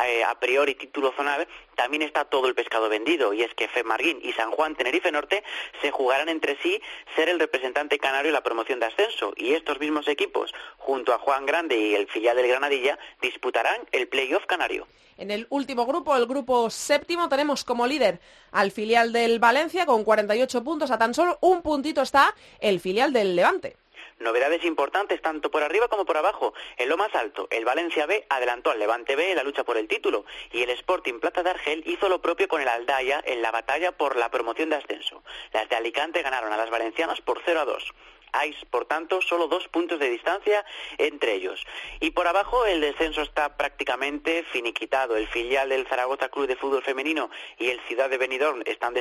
[0.04, 3.32] eh, a priori título zonal, también está todo el pescado vendido.
[3.32, 5.42] Y es que Femarguín y San Juan Tenerife Norte
[5.80, 6.80] se jugarán entre sí
[7.14, 9.32] ser el representante canario en la promoción de ascenso.
[9.36, 14.08] Y estos mismos equipos, junto a Juan Grande y el filial del Granadilla, disputarán el
[14.08, 14.86] playoff canario.
[15.18, 18.20] En el último grupo, el grupo séptimo, tenemos como líder
[18.52, 20.90] al filial del Valencia con 48 puntos.
[20.90, 23.76] A tan solo un puntito está el filial del Levante.
[24.18, 26.54] Novedades importantes tanto por arriba como por abajo.
[26.78, 29.76] En lo más alto, el Valencia B adelantó al Levante B en la lucha por
[29.76, 33.42] el título y el Sporting Plata de Argel hizo lo propio con el Aldaya en
[33.42, 35.22] la batalla por la promoción de ascenso.
[35.52, 37.92] Las de Alicante ganaron a las valencianas por 0 a 2.
[38.32, 40.64] Hay, por tanto, solo dos puntos de distancia
[40.98, 41.66] entre ellos.
[42.00, 45.16] Y por abajo el descenso está prácticamente finiquitado.
[45.16, 48.94] El filial del Zaragoza Club de Fútbol Femenino y el Ciudad de Benidorm están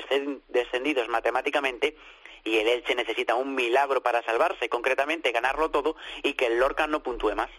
[0.47, 1.95] descendidos matemáticamente
[2.43, 6.87] y el Elche necesita un milagro para salvarse, concretamente ganarlo todo y que el Lorca
[6.87, 7.49] no puntúe más.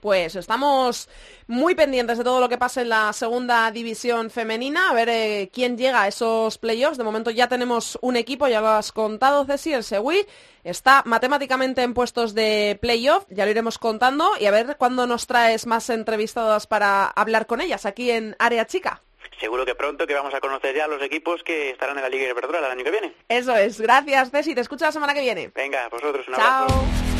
[0.00, 1.08] Pues estamos
[1.46, 5.50] muy pendientes de todo lo que pasa en la segunda división femenina, a ver eh,
[5.52, 6.98] quién llega a esos playoffs.
[6.98, 10.26] De momento ya tenemos un equipo, ya lo has contado, Ceci, el Segui.
[10.64, 15.26] Está matemáticamente en puestos de playoff, ya lo iremos contando, y a ver cuándo nos
[15.26, 19.02] traes más entrevistadas para hablar con ellas aquí en Área Chica.
[19.40, 22.24] Seguro que pronto que vamos a conocer ya los equipos que estarán en la Liga
[22.24, 23.12] de Iberdrola el año que viene.
[23.28, 25.50] Eso es, gracias Ceci, te escucho la semana que viene.
[25.54, 26.64] Venga, vosotros un Chao.
[26.64, 27.11] abrazo.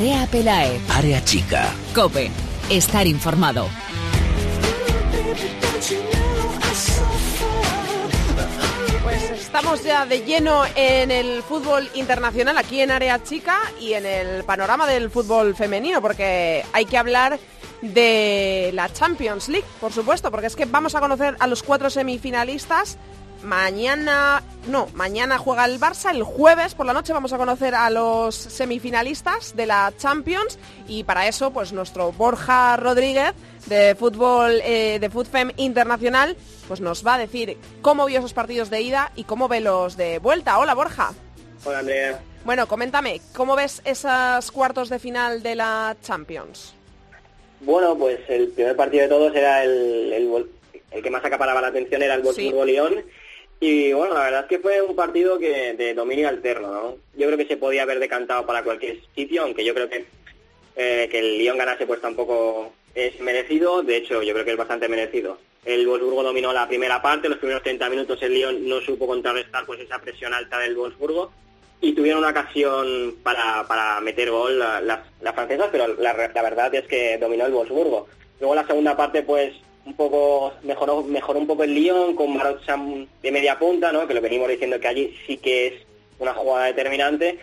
[0.00, 0.80] Andrea Pelae.
[0.88, 1.74] Área chica.
[1.94, 2.30] Cope.
[2.70, 3.68] Estar informado.
[9.02, 14.06] Pues estamos ya de lleno en el fútbol internacional aquí en Área Chica y en
[14.06, 17.38] el panorama del fútbol femenino, porque hay que hablar
[17.82, 21.90] de la Champions League, por supuesto, porque es que vamos a conocer a los cuatro
[21.90, 22.96] semifinalistas.
[23.42, 27.88] Mañana, no, mañana juega el Barça, el jueves por la noche vamos a conocer a
[27.88, 33.32] los semifinalistas de la Champions y para eso pues nuestro Borja Rodríguez
[33.66, 36.36] de fútbol eh, de Fútfem Internacional
[36.68, 39.96] pues nos va a decir cómo vio esos partidos de ida y cómo ve los
[39.96, 40.58] de vuelta.
[40.58, 41.12] Hola Borja.
[41.64, 42.20] Hola Andrea.
[42.44, 46.74] Bueno, coméntame, ¿cómo ves esos cuartos de final de la Champions?
[47.60, 50.12] Bueno, pues el primer partido de todos era el,
[50.92, 53.04] el, que más acaparaba la atención era el Wolfsburgo-Lyon.
[53.60, 56.96] Y bueno, la verdad es que fue un partido que de dominio alterno, ¿no?
[57.14, 60.06] Yo creo que se podía haber decantado para cualquier sitio, aunque yo creo que
[60.76, 63.82] eh, que el Lyon ganase pues tampoco es merecido.
[63.82, 67.38] De hecho, yo creo que es bastante merecido el Wolfsburgo dominó la primera parte, los
[67.38, 71.32] primeros 30 minutos el Lyon no supo contrarrestar pues esa presión alta del Wolfsburgo
[71.82, 76.74] y tuvieron una ocasión para, para meter gol las la, francesas, pero la, la, verdad
[76.74, 78.06] es que dominó el Wolfsburgo.
[78.38, 79.54] Luego la segunda parte pues
[79.90, 84.06] un poco mejoró, mejoró un poco el Lyon con Marot de media punta, ¿no?
[84.06, 85.74] que lo venimos diciendo que allí sí que es
[86.18, 87.38] una jugada determinante.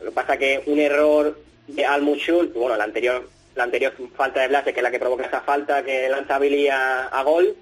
[0.00, 1.38] Lo que pasa que un error
[1.68, 5.26] de Almuchul, bueno, la anterior, la anterior falta de Blase, que es la que provoca
[5.26, 7.54] esa falta que lanza Billy a, gol,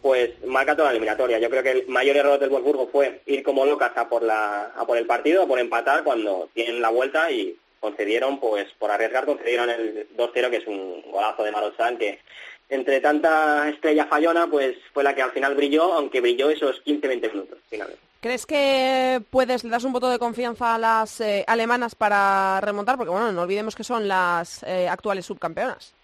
[0.00, 1.40] pues marca toda la eliminatoria.
[1.40, 4.72] Yo creo que el mayor error del Wolfsburgo fue ir como locas a por, la,
[4.76, 8.92] a por el partido, a por empatar cuando tienen la vuelta y concedieron, pues por
[8.92, 12.20] arriesgar, concedieron el 2-0, que es un golazo de Marozán, que
[12.68, 17.32] entre tanta estrella fallona, pues fue la que al final brilló, aunque brilló esos 15-20
[17.32, 18.02] minutos finalmente.
[18.20, 22.96] ¿Crees que puedes, le das un voto de confianza a las eh, alemanas para remontar?
[22.96, 25.94] Porque bueno, no olvidemos que son las eh, actuales subcampeonas.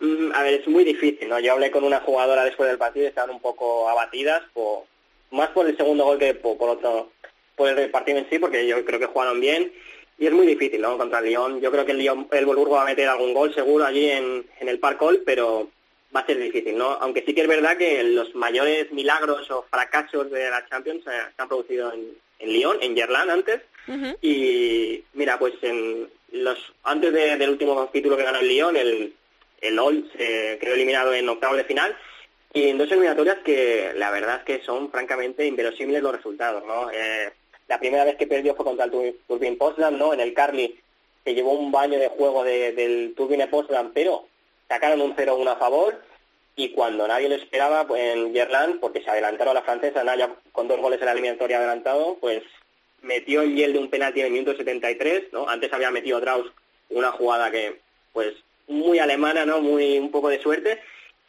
[0.00, 1.38] Mm, a ver, es muy difícil, ¿no?
[1.40, 4.84] Yo hablé con una jugadora después del partido y estaban un poco abatidas, por,
[5.30, 7.12] más por el segundo gol que por, otro,
[7.56, 9.70] por el partido en sí, porque yo creo que jugaron bien.
[10.16, 10.96] Y es muy difícil, ¿no?
[10.96, 11.60] Contra el Lyon.
[11.60, 14.46] Yo creo que el Lyon, el Volburgo va a meter algún gol seguro allí en,
[14.60, 15.68] en el Hall, pero
[16.14, 16.92] va a ser difícil, ¿no?
[17.00, 21.10] Aunque sí que es verdad que los mayores milagros o fracasos de la Champions se,
[21.36, 23.60] han producido en, en Lyon, en Gerland antes.
[24.22, 29.14] Y mira, pues en los antes del último capítulo que ganó el Lyon, el,
[29.60, 31.96] el LOL se quedó eliminado en octavo de final
[32.54, 36.90] y en dos eliminatorias que la verdad es que son francamente inverosímiles los resultados, ¿no?
[36.90, 37.30] Eh,
[37.66, 40.14] la primera vez que perdió fue contra el Turbine Potsdam, ¿no?
[40.14, 40.78] En el Carly
[41.24, 44.26] que llevó un baño de juego del Turbine Potsdam, pero
[44.68, 46.00] sacaron un 0-1 a favor
[46.56, 50.30] y cuando nadie lo esperaba pues, en Gerland, porque se adelantaron a la francesa, Naya
[50.52, 52.42] con dos goles en la eliminatoria adelantado, pues
[53.02, 55.48] metió el Yel de un penalti en el minuto 73, ¿no?
[55.48, 56.50] Antes había metido Draus
[56.90, 57.80] una jugada que,
[58.12, 58.34] pues,
[58.68, 59.60] muy alemana, ¿no?
[59.60, 60.80] Muy, un poco de suerte,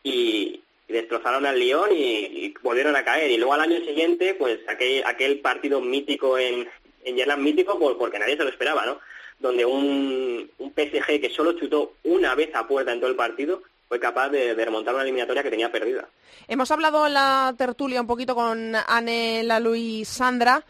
[0.04, 3.32] y, destrozaron al Lyon y, volvieron a caer.
[3.32, 6.70] Y luego al año siguiente, pues, aquel, aquel partido mítico en,
[7.04, 9.00] en Gerland, mítico porque nadie se lo esperaba, ¿no?
[9.40, 13.62] Donde un, un PSG que solo chutó una vez a puerta en todo el partido,
[13.88, 16.08] fue capaz de, remontar una eliminatoria que tenía perdida.
[16.48, 20.64] Hemos hablado en la tertulia un poquito con Anne, la Luis Sandra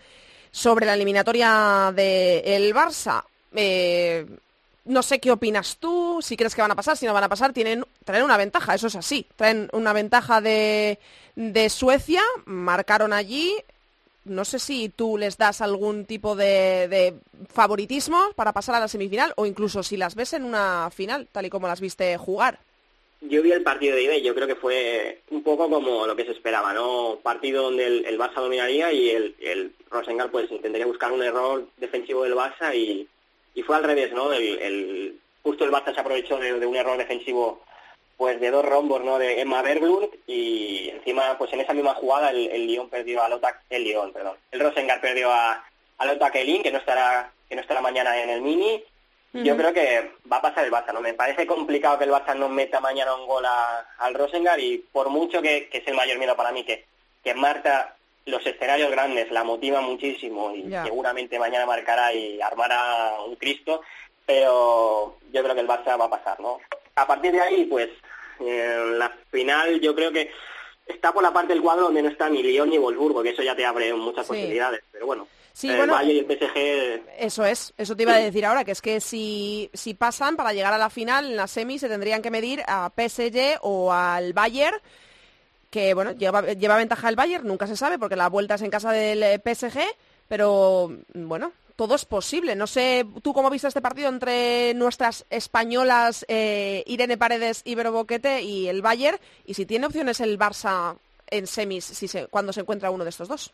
[0.52, 3.24] sobre la eliminatoria del Barça.
[3.54, 4.26] Eh,
[4.86, 7.30] no sé qué opinas tú, si crees que van a pasar, si no van a
[7.30, 9.26] pasar, tienen, traen una ventaja, eso es así.
[9.36, 11.00] Traen una ventaja de,
[11.36, 13.56] de Suecia, marcaron allí.
[14.26, 17.14] No sé si tú les das algún tipo de,
[17.48, 21.46] favoritismo para pasar a la semifinal o incluso si las ves en una final, tal
[21.46, 22.60] y como las viste jugar.
[23.22, 26.26] Yo vi el partido de y yo creo que fue un poco como lo que
[26.26, 27.20] se esperaba, ¿no?
[27.24, 32.24] Partido donde el, Barça dominaría y el, el Rosengar pues intentaría buscar un error defensivo
[32.24, 33.08] del Barça y,
[33.56, 34.32] y fue al revés, ¿no?
[34.34, 37.62] El, el, justo el Barça se aprovechó de, un error defensivo
[38.18, 39.18] pues de dos rombos, ¿no?
[39.18, 43.30] De Emma Berglund y encima pues en esa misma jugada el, el Lyon perdió a
[43.30, 45.66] Lota, el Lyon, perdón, el Rosengar perdió a,
[45.98, 48.84] a Lota Kelin, que no estará que no estará mañana en el mini
[49.44, 51.02] yo creo que va a pasar el Barça, ¿no?
[51.02, 55.10] Me parece complicado que el Barça no meta mañana un gol al Rosengar y por
[55.10, 56.86] mucho que, que, es el mayor miedo para mí, que,
[57.22, 57.96] que Marta
[58.26, 63.82] los escenarios grandes la motiva muchísimo y seguramente mañana marcará y armará un Cristo,
[64.26, 66.60] pero yo creo que el Barça va a pasar, ¿no?
[66.96, 67.90] A partir de ahí, pues,
[68.40, 70.32] en la final yo creo que
[70.86, 73.44] está por la parte del cuadro donde no está ni Lyon ni Wolfsburgo, que eso
[73.44, 75.28] ya te abre muchas posibilidades, pero bueno.
[75.54, 75.98] Sí, bueno,
[77.18, 80.52] Eso es, eso te iba a decir ahora, que es que si, si pasan para
[80.52, 84.34] llegar a la final, en la semi se tendrían que medir a PSG o al
[84.34, 84.76] Bayern,
[85.70, 88.70] que bueno, lleva, lleva ventaja el Bayern, nunca se sabe porque la vuelta es en
[88.70, 89.80] casa del eh, PSG,
[90.28, 92.56] pero bueno, todo es posible.
[92.56, 98.42] No sé tú cómo viste este partido entre nuestras españolas eh, Irene Paredes, Ibero Boquete
[98.42, 100.98] y el Bayern, y si tiene opciones el Barça
[101.28, 103.54] en semis si se, cuando se encuentra uno de estos dos.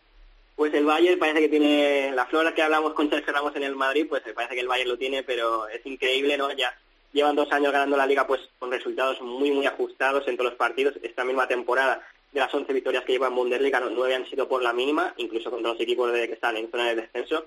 [0.56, 3.76] Pues el Bayern parece que tiene la flora que hablamos con Sergio Ramos en el
[3.76, 6.52] Madrid, pues parece que el Bayern lo tiene, pero es increíble, ¿no?
[6.52, 6.78] Ya
[7.14, 10.60] llevan dos años ganando la liga pues con resultados muy muy ajustados en todos los
[10.60, 10.96] partidos.
[11.02, 14.62] Esta misma temporada de las 11 victorias que lleva en Bundesliga, nueve han sido por
[14.62, 17.46] la mínima, incluso contra los equipos de que están en zona de descenso.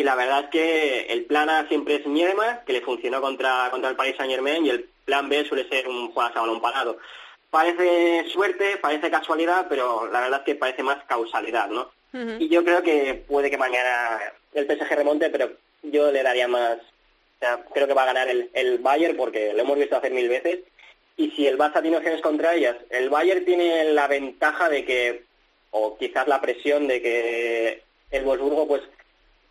[0.00, 3.68] Y la verdad es que el plan A siempre es Miedema, que le funcionó contra,
[3.70, 6.62] contra el Paris Saint Germain, y el plan B suele ser un jugador a balón
[6.62, 6.96] parado.
[7.50, 11.90] Parece suerte, parece casualidad, pero la verdad es que parece más causalidad, ¿no?
[12.38, 14.20] Y yo creo que puede que mañana
[14.54, 15.50] el PSG remonte, pero
[15.82, 16.78] yo le daría más.
[16.78, 20.12] O sea, creo que va a ganar el, el Bayern porque lo hemos visto hacer
[20.12, 20.60] mil veces.
[21.18, 25.24] Y si el Barça tiene opciones contra ellas, el Bayern tiene la ventaja de que,
[25.72, 28.82] o quizás la presión de que el Wolfsburgo pues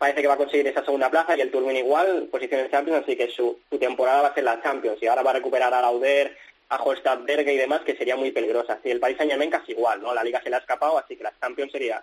[0.00, 3.02] parece que va a conseguir esa segunda plaza y el Turbine igual, posición en Champions,
[3.02, 5.74] así que su, su temporada va a ser la Champions y ahora va a recuperar
[5.74, 6.34] a Lauder,
[6.70, 8.78] a Holstad y demás, que sería muy peligrosa.
[8.82, 10.14] Si el Paris Saint Germain casi igual, ¿no?
[10.14, 12.02] La liga se le ha escapado, así que la Champions sería...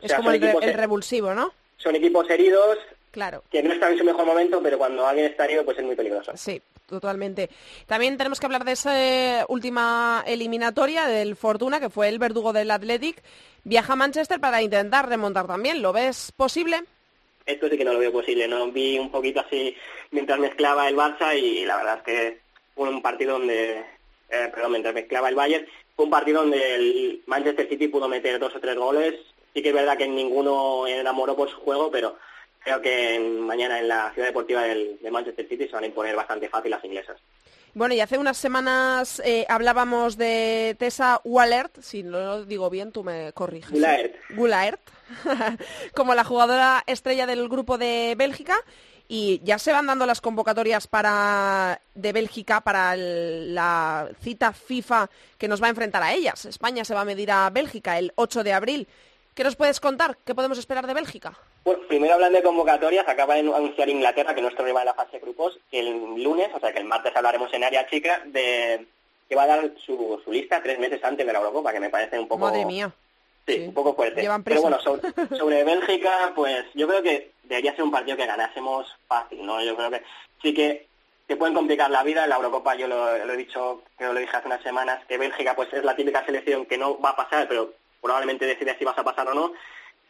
[0.00, 1.52] o Es como el, re- el revulsivo, ¿no?
[1.76, 2.78] Son equipos heridos,
[3.10, 3.42] Claro.
[3.50, 5.96] que no están en su mejor momento, pero cuando alguien está herido, pues es muy
[5.96, 6.32] peligroso.
[6.36, 7.50] Sí, totalmente.
[7.86, 12.70] También tenemos que hablar de esa última eliminatoria del Fortuna, que fue el verdugo del
[12.70, 13.20] Athletic.
[13.64, 15.82] Viaja a Manchester para intentar remontar también.
[15.82, 16.82] ¿Lo ves posible?
[17.50, 18.70] Esto sí que no lo veo posible, ¿no?
[18.70, 19.76] Vi un poquito así
[20.10, 22.40] mientras mezclaba el Barça y la verdad es que
[22.74, 23.84] fue un partido donde,
[24.30, 28.38] eh, perdón, mientras mezclaba el Bayern, fue un partido donde el Manchester City pudo meter
[28.38, 29.14] dos o tres goles.
[29.52, 32.16] Sí que es verdad que ninguno enamoró por su juego, pero
[32.60, 36.14] creo que mañana en la ciudad deportiva del, de Manchester City se van a imponer
[36.14, 37.18] bastante fácil las inglesas.
[37.74, 42.90] Bueno, y hace unas semanas eh, hablábamos de Tessa Wallert, si no lo digo bien,
[42.92, 43.70] tú me corriges.
[43.70, 44.14] Gulaert.
[44.30, 44.80] Gulaert,
[45.94, 48.56] como la jugadora estrella del grupo de Bélgica.
[49.12, 55.10] Y ya se van dando las convocatorias para de Bélgica para el- la cita FIFA
[55.36, 56.44] que nos va a enfrentar a ellas.
[56.44, 58.86] España se va a medir a Bélgica el 8 de abril.
[59.40, 60.18] ¿Qué nos puedes contar?
[60.26, 61.32] ¿Qué podemos esperar de Bélgica?
[61.64, 64.94] Bueno, primero hablando de convocatorias, acaba de anunciar Inglaterra, que es nuestro rival en la
[64.94, 68.20] fase de grupos, que el lunes, o sea que el martes hablaremos en área chica,
[68.26, 68.86] de
[69.26, 71.88] que va a dar su, su lista tres meses antes de la Eurocopa, que me
[71.88, 72.44] parece un poco...
[72.44, 72.92] Madre mía.
[73.46, 74.28] Sí, un poco fuerte.
[74.44, 78.94] Pero bueno, sobre, sobre Bélgica, pues yo creo que debería ser un partido que ganásemos
[79.08, 79.64] fácil, ¿no?
[79.64, 80.02] Yo creo que
[80.42, 80.86] sí que
[81.26, 82.24] te pueden complicar la vida.
[82.24, 85.02] En la Eurocopa yo lo, lo he dicho, creo que lo dije hace unas semanas,
[85.08, 88.76] que Bélgica pues es la típica selección que no va a pasar, pero probablemente decide
[88.78, 89.52] si vas a pasar o no.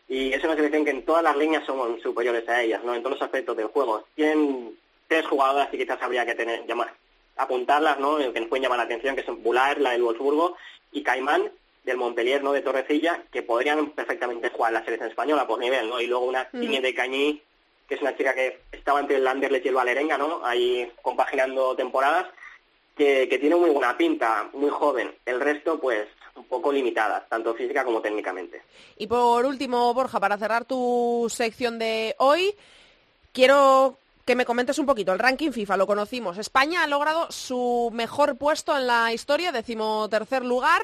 [0.08, 2.94] Y es una selección que en todas las líneas somos superiores a ellas, ¿no?
[2.94, 4.04] En todos los aspectos del juego.
[4.14, 4.76] Tienen
[5.06, 6.92] tres jugadoras y quizás habría que tener, llamar,
[7.36, 8.18] apuntarlas, ¿no?
[8.18, 10.56] Que nos pueden llamar la atención, que son Bulaer, la del Wolfsburgo,
[10.92, 11.50] y Caimán,
[11.84, 12.52] del Montpellier, ¿no?
[12.52, 16.00] De Torrecilla, que podrían perfectamente jugar la selección española por nivel, ¿no?
[16.00, 16.60] Y luego una Mm.
[16.60, 17.42] Tine de Cañí,
[17.88, 20.44] que es una chica que estaba entre el Anderlecht y el Valerenga, ¿no?
[20.44, 22.26] Ahí compaginando temporadas,
[22.96, 25.14] que, que tiene muy buena pinta, muy joven.
[25.24, 28.62] El resto, pues, un poco limitada, tanto física como técnicamente.
[28.96, 32.54] Y por último, Borja, para cerrar tu sección de hoy,
[33.32, 35.12] quiero que me comentes un poquito.
[35.12, 36.38] El ranking FIFA lo conocimos.
[36.38, 40.82] España ha logrado su mejor puesto en la historia, decimotercer lugar,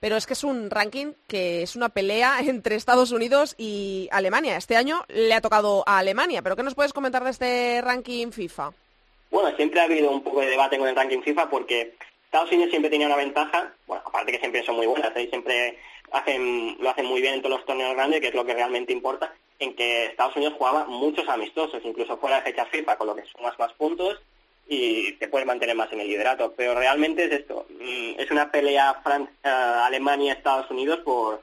[0.00, 4.56] pero es que es un ranking que es una pelea entre Estados Unidos y Alemania.
[4.56, 8.30] Este año le ha tocado a Alemania, pero ¿qué nos puedes comentar de este ranking
[8.30, 8.72] FIFA?
[9.30, 11.96] Bueno, siempre ha habido un poco de debate con el ranking FIFA porque
[12.26, 15.26] Estados Unidos siempre tenía una ventaja, bueno, aparte que siempre son muy buenas, ¿eh?
[15.30, 15.78] siempre
[16.12, 18.92] hacen, lo hacen muy bien en todos los torneos grandes, que es lo que realmente
[18.92, 23.14] importa, en que Estados Unidos jugaba muchos amistosos, incluso fuera de fechas FIFA, con lo
[23.16, 24.20] que sumas más puntos
[24.68, 26.52] y te puedes mantener más en el liderato.
[26.56, 31.42] Pero realmente es esto, mm, es una pelea Fran- eh, Alemania-Estados Unidos por,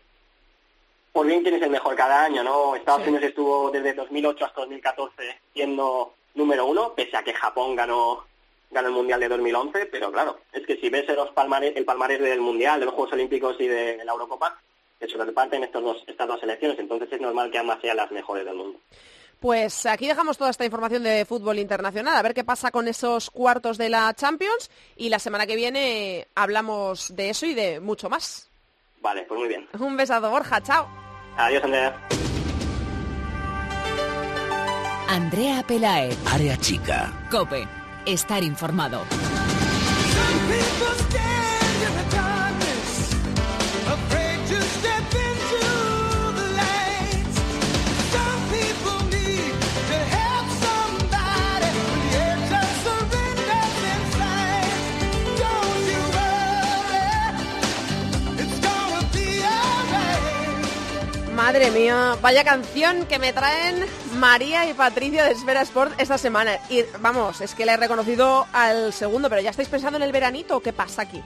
[1.12, 2.76] por bien quién es el mejor cada año, ¿no?
[2.76, 3.10] Estados Sí.
[3.10, 8.26] Unidos estuvo desde 2008 hasta 2014 siendo número uno, pese a que Japón ganó
[8.74, 12.20] ganó el Mundial de 2011, pero claro, es que si ves los palmares, el palmarés
[12.20, 14.60] del Mundial, de los Juegos Olímpicos y de la Eurocopa,
[15.00, 18.12] que se reparten estos dos, estas dos selecciones, entonces es normal que ambas sean las
[18.12, 18.80] mejores del mundo.
[19.40, 23.30] Pues aquí dejamos toda esta información de fútbol internacional, a ver qué pasa con esos
[23.30, 28.10] cuartos de la Champions y la semana que viene hablamos de eso y de mucho
[28.10, 28.50] más.
[29.02, 29.68] Vale, pues muy bien.
[29.78, 30.88] Un besazo, Borja, chao.
[31.36, 31.94] Adiós, Andrea.
[35.10, 36.16] Andrea Pelae.
[36.32, 37.12] Área chica.
[37.30, 37.83] Cope.
[38.06, 39.06] Estar informado.
[61.34, 63.86] Madre mía, vaya canción que me traen
[64.24, 66.58] María y Patricia de Esfera Sport esta semana.
[66.70, 70.14] Y vamos, es que le he reconocido al segundo, pero ya estáis pensando en el
[70.14, 71.22] veranito, ¿o ¿qué pasa aquí?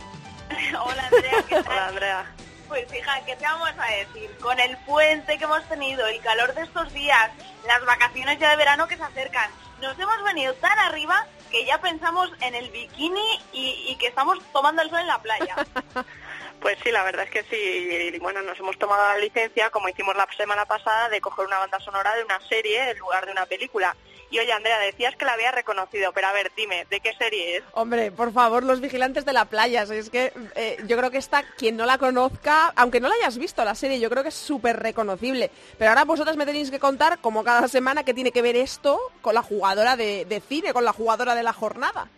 [0.84, 1.68] Hola Andrea, ¿qué tal?
[1.68, 2.26] Hola Andrea.
[2.68, 4.36] Pues fija, ¿qué te vamos a decir?
[4.42, 7.30] Con el puente que hemos tenido, el calor de estos días,
[7.68, 11.80] las vacaciones ya de verano que se acercan, nos hemos venido tan arriba que ya
[11.80, 15.56] pensamos en el bikini y, y que estamos tomando el sol en la playa.
[16.62, 18.16] Pues sí, la verdad es que sí.
[18.16, 21.60] Y bueno, nos hemos tomado la licencia, como hicimos la semana pasada, de coger una
[21.60, 23.96] banda sonora de una serie en lugar de una película.
[24.30, 27.58] Y oye, Andrea, decías que la había reconocido, pero a ver, dime, ¿de qué serie
[27.58, 27.64] es?
[27.72, 29.84] Hombre, por favor, los vigilantes de la playa.
[29.84, 33.38] Es que eh, yo creo que esta, quien no la conozca, aunque no la hayas
[33.38, 35.50] visto la serie, yo creo que es súper reconocible.
[35.78, 39.00] Pero ahora vosotras me tenéis que contar, como cada semana, qué tiene que ver esto
[39.22, 42.10] con la jugadora de, de cine, con la jugadora de la jornada.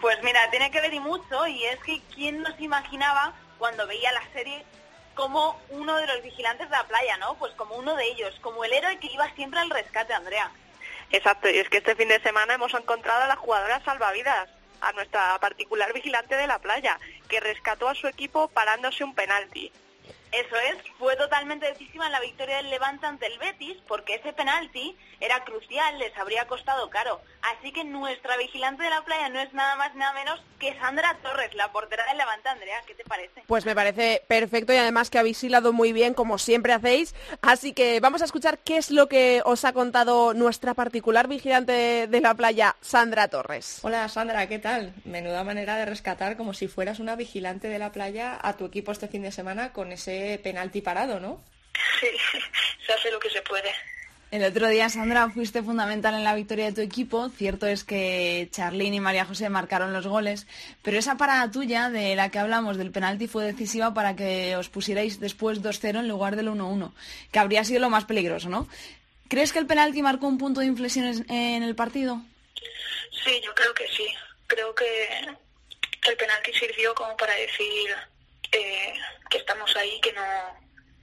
[0.00, 4.12] Pues mira, tiene que ver y mucho, y es que quién nos imaginaba cuando veía
[4.12, 4.64] la serie
[5.14, 7.34] como uno de los vigilantes de la playa, ¿no?
[7.38, 10.50] Pues como uno de ellos, como el héroe que iba siempre al rescate, Andrea.
[11.10, 14.48] Exacto, y es que este fin de semana hemos encontrado a la jugadora salvavidas.
[14.82, 16.98] a nuestra particular vigilante de la playa,
[17.28, 19.72] que rescató a su equipo parándose un penalti.
[20.32, 24.32] Eso es, fue totalmente decisiva en la victoria del Levante ante el Betis, porque ese
[24.32, 27.20] penalti era crucial, les habría costado caro.
[27.42, 31.16] Así que nuestra vigilante de la playa no es nada más nada menos que Sandra
[31.22, 32.80] Torres, la portera del Levante, Andrea.
[32.86, 33.42] ¿Qué te parece?
[33.46, 37.14] Pues me parece perfecto y además que habéis hilado muy bien, como siempre hacéis.
[37.42, 42.06] Así que vamos a escuchar qué es lo que os ha contado nuestra particular vigilante
[42.08, 43.80] de la playa, Sandra Torres.
[43.82, 44.92] Hola Sandra, ¿qué tal?
[45.04, 48.92] Menuda manera de rescatar como si fueras una vigilante de la playa a tu equipo
[48.92, 51.40] este fin de semana con ese penalti parado, ¿no?
[52.00, 52.06] Sí,
[52.86, 53.70] se hace lo que se puede.
[54.32, 57.28] El otro día, Sandra, fuiste fundamental en la victoria de tu equipo.
[57.28, 60.48] Cierto es que Charlín y María José marcaron los goles,
[60.82, 64.68] pero esa parada tuya, de la que hablamos del penalti, fue decisiva para que os
[64.68, 66.92] pusierais después 2-0 en lugar del 1-1,
[67.30, 68.68] que habría sido lo más peligroso, ¿no?
[69.28, 72.20] ¿Crees que el penalti marcó un punto de inflexión en el partido?
[73.24, 74.06] Sí, yo creo que sí.
[74.48, 75.08] Creo que
[76.08, 77.94] el penalti sirvió como para decir
[78.58, 78.94] eh,
[79.30, 80.22] que estamos ahí, que no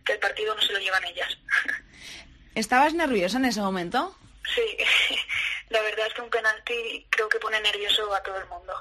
[0.06, 1.38] que el partido no se lo llevan ellas.
[2.56, 4.16] ¿Estabas nerviosa en ese momento?
[4.54, 4.78] Sí,
[5.70, 8.74] la verdad es que un penalti creo que pone nervioso a todo el mundo.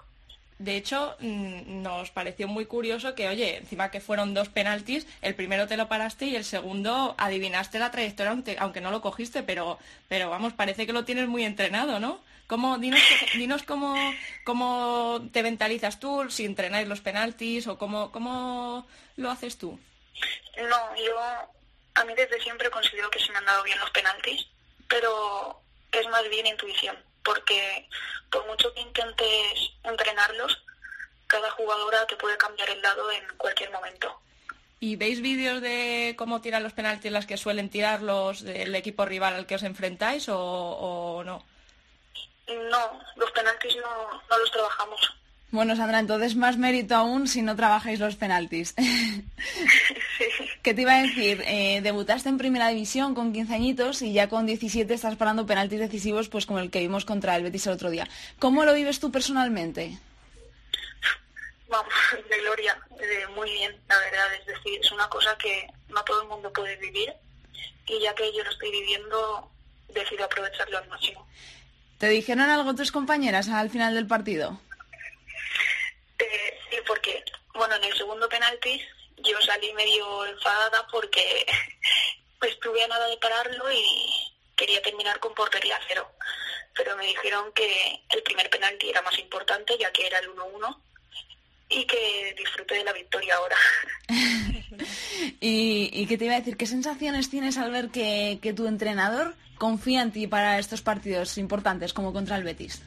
[0.58, 5.34] De hecho, mm, nos pareció muy curioso que, oye, encima que fueron dos penaltis, el
[5.34, 9.78] primero te lo paraste y el segundo adivinaste la trayectoria, aunque no lo cogiste, pero,
[10.08, 12.20] pero vamos, parece que lo tienes muy entrenado, ¿no?
[12.52, 13.00] ¿Cómo, dinos
[13.32, 13.94] dinos cómo,
[14.44, 18.86] cómo te mentalizas tú, si entrenáis los penaltis o cómo, cómo
[19.16, 19.80] lo haces tú.
[20.58, 24.46] No, yo a mí desde siempre considero que se me han dado bien los penaltis,
[24.86, 26.94] pero es más bien intuición,
[27.24, 27.88] porque
[28.30, 30.62] por mucho que intentes entrenarlos,
[31.28, 34.20] cada jugadora te puede cambiar el lado en cualquier momento.
[34.78, 39.06] ¿Y veis vídeos de cómo tiran los penaltis las que suelen tirar los del equipo
[39.06, 41.50] rival al que os enfrentáis o, no?
[42.48, 45.14] No, los penaltis no, no los trabajamos.
[45.52, 48.74] Bueno, Sandra, entonces más mérito aún si no trabajáis los penaltis.
[50.62, 51.44] ¿Qué te iba a decir?
[51.46, 55.78] Eh, debutaste en Primera División con 15 añitos y ya con 17 estás parando penaltis
[55.78, 58.08] decisivos pues como el que vimos contra el Betis el otro día.
[58.38, 59.98] ¿Cómo lo vives tú personalmente?
[61.68, 61.92] Vamos,
[62.30, 62.80] de gloria,
[63.34, 64.34] muy bien, la verdad.
[64.40, 67.12] Es decir, es una cosa que no todo el mundo puede vivir
[67.86, 69.50] y ya que yo lo estoy viviendo,
[69.88, 71.26] decido aprovecharlo al máximo.
[72.02, 74.58] ¿Te dijeron algo tus compañeras al final del partido?
[76.18, 77.22] sí, porque,
[77.54, 78.82] bueno, en el segundo penalti
[79.18, 81.46] yo salí medio enfadada porque
[82.42, 83.84] estuve a nada de pararlo y
[84.56, 86.10] quería terminar con portería cero.
[86.74, 90.76] Pero me dijeron que el primer penalti era más importante, ya que era el 1-1,
[91.68, 93.56] y que disfruté de la victoria ahora.
[95.40, 96.56] ¿Y, ¿Y, qué te iba a decir?
[96.56, 101.38] ¿Qué sensaciones tienes al ver que, que tu entrenador confía en ti para estos partidos
[101.38, 102.82] importantes como contra el Betis?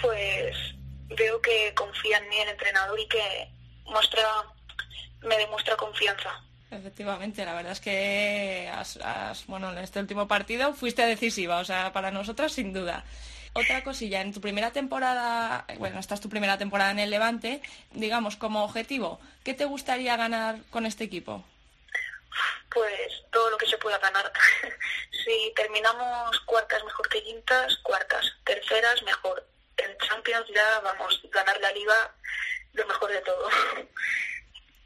[0.00, 0.54] Pues
[1.08, 3.48] veo que confía en mí el entrenador y que
[3.86, 4.22] muestra,
[5.22, 6.30] me demuestra confianza.
[6.70, 8.70] Efectivamente, la verdad es que
[9.48, 13.04] bueno, en este último partido fuiste decisiva, o sea, para nosotras sin duda.
[13.52, 17.62] Otra cosilla, en tu primera temporada, bueno, esta es tu primera temporada en el Levante,
[17.94, 21.44] digamos, como objetivo, ¿qué te gustaría ganar con este equipo?
[22.70, 24.32] Pues todo lo que se pueda ganar.
[25.24, 28.24] si terminamos cuartas mejor que quintas, cuartas.
[28.44, 32.14] Terceras, mejor en Champions ya vamos, ganar la liga,
[32.74, 33.48] lo mejor de todo.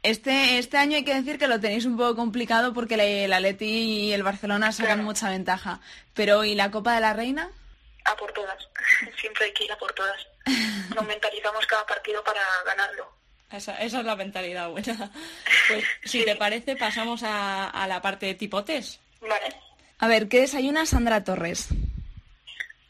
[0.03, 2.95] Este, este año hay que decir que lo tenéis un poco complicado porque
[3.25, 5.81] el Atleti y el Barcelona sacan mucha ventaja.
[6.13, 7.51] Pero ¿y la Copa de la Reina?
[8.05, 8.57] A por todas.
[9.19, 10.27] Siempre hay que ir a por todas.
[10.95, 13.16] Nos mentalizamos cada partido para ganarlo.
[13.51, 15.11] Esa, esa es la mentalidad buena.
[15.67, 19.01] Pues si te parece, pasamos a, a la parte de tipotes.
[19.19, 19.53] Vale.
[19.99, 21.67] A ver, ¿qué desayuna Sandra Torres?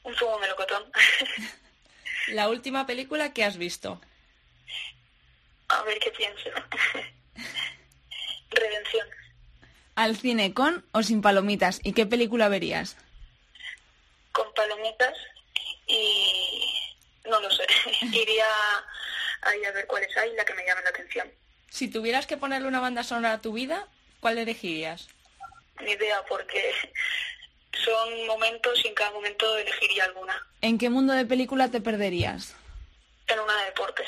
[0.03, 0.83] Un zumo melocotón.
[2.27, 3.99] La última película que has visto.
[5.69, 6.49] A ver qué pienso.
[8.51, 9.07] Redención.
[9.95, 11.79] ¿Al cine con o sin palomitas?
[11.83, 12.97] ¿Y qué película verías?
[14.31, 15.15] Con palomitas
[15.87, 16.63] y
[17.29, 17.65] no lo sé.
[18.11, 18.45] Iría
[19.47, 21.31] ahí a ver cuáles hay, la que me llame la atención.
[21.69, 23.87] Si tuvieras que ponerle una banda sonora a tu vida,
[24.19, 25.07] ¿cuál elegirías?
[25.81, 26.73] Ni idea, porque
[27.83, 30.45] son momentos y en cada momento elegiría alguna.
[30.61, 32.55] ¿En qué mundo de película te perderías?
[33.27, 34.07] En una de deportes.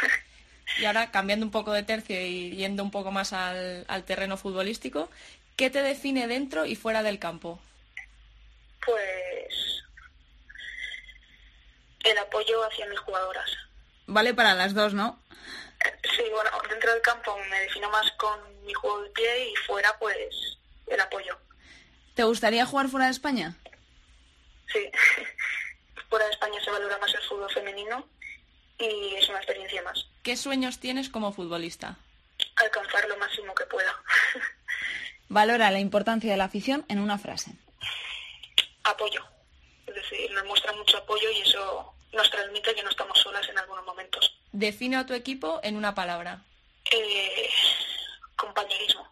[0.78, 5.10] y ahora, cambiando un poco de tercio y yendo un poco más al, terreno futbolístico,
[5.56, 7.60] ¿qué te define dentro y fuera del campo?
[8.84, 9.82] Pues
[12.04, 13.50] el apoyo hacia mis jugadoras.
[14.06, 15.18] Vale para las dos, ¿no?
[16.16, 19.96] Sí, bueno, dentro del campo me defino más con mi juego de pie y fuera,
[19.98, 21.38] pues, el apoyo.
[22.14, 23.56] ¿Te gustaría jugar fuera de España?
[24.72, 24.90] Sí.
[26.08, 28.06] fuera de España se valora más el fútbol femenino
[28.78, 30.06] y es una experiencia más.
[30.22, 31.96] ¿Qué sueños tienes como futbolista?
[32.56, 33.94] Alcanzar lo máximo que pueda.
[35.28, 37.52] Valora la importancia de la afición en una frase.
[38.84, 39.24] Apoyo.
[39.86, 43.58] Es decir, nos muestra mucho apoyo y eso nos transmite que no estamos solas en
[43.58, 44.36] algunos momentos.
[44.52, 46.40] Define a tu equipo en una palabra.
[46.90, 47.48] Eh,
[48.36, 49.08] compañerismo.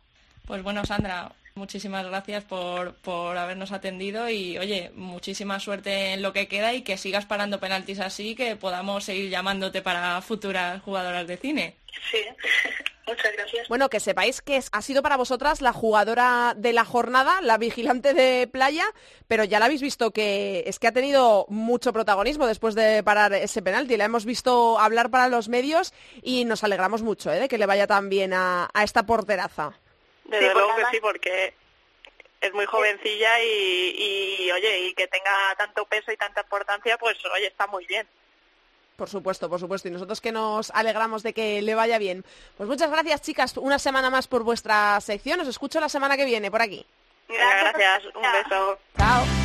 [0.46, 6.32] Pues bueno, Sandra, muchísimas gracias por, por habernos atendido y oye, muchísima suerte en lo
[6.32, 11.26] que queda y que sigas parando penaltis así, que podamos seguir llamándote para futuras jugadoras
[11.26, 11.76] de cine.
[12.10, 12.18] Sí,
[13.06, 13.68] muchas gracias.
[13.68, 18.14] Bueno, que sepáis que ha sido para vosotras la jugadora de la jornada, la vigilante
[18.14, 18.84] de playa,
[19.28, 23.32] pero ya la habéis visto que es que ha tenido mucho protagonismo después de parar
[23.34, 23.96] ese penalti.
[23.96, 25.92] La hemos visto hablar para los medios
[26.22, 27.40] y nos alegramos mucho ¿eh?
[27.40, 29.78] de que le vaya tan bien a, a esta porteraza.
[30.24, 31.54] Desde Sí, luego que además- sí, porque
[32.40, 33.94] es muy jovencilla y,
[34.46, 38.06] y, oye, y que tenga tanto peso y tanta importancia, pues oye, está muy bien.
[38.96, 39.88] Por supuesto, por supuesto.
[39.88, 42.24] Y nosotros que nos alegramos de que le vaya bien.
[42.56, 45.40] Pues muchas gracias, chicas, una semana más por vuestra sección.
[45.40, 46.84] Os escucho la semana que viene por aquí.
[47.28, 48.78] Venga, gracias, un beso.
[48.96, 49.41] Chao.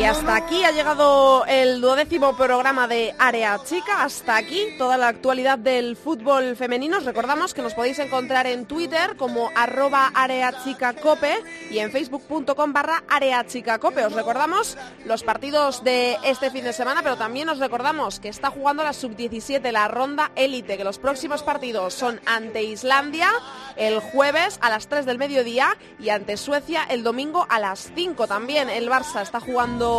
[0.00, 4.02] Y hasta aquí ha llegado el duodécimo programa de Área Chica.
[4.02, 6.96] Hasta aquí toda la actualidad del fútbol femenino.
[6.96, 13.04] Os recordamos que nos podéis encontrar en Twitter como arroba areachicacope y en facebook.com barra
[13.10, 14.06] areachicacope.
[14.06, 18.48] Os recordamos los partidos de este fin de semana, pero también os recordamos que está
[18.48, 23.30] jugando la sub-17, la ronda élite, que los próximos partidos son ante Islandia
[23.76, 28.26] el jueves a las 3 del mediodía y ante Suecia el domingo a las 5
[28.26, 28.70] también.
[28.70, 29.89] El Barça está jugando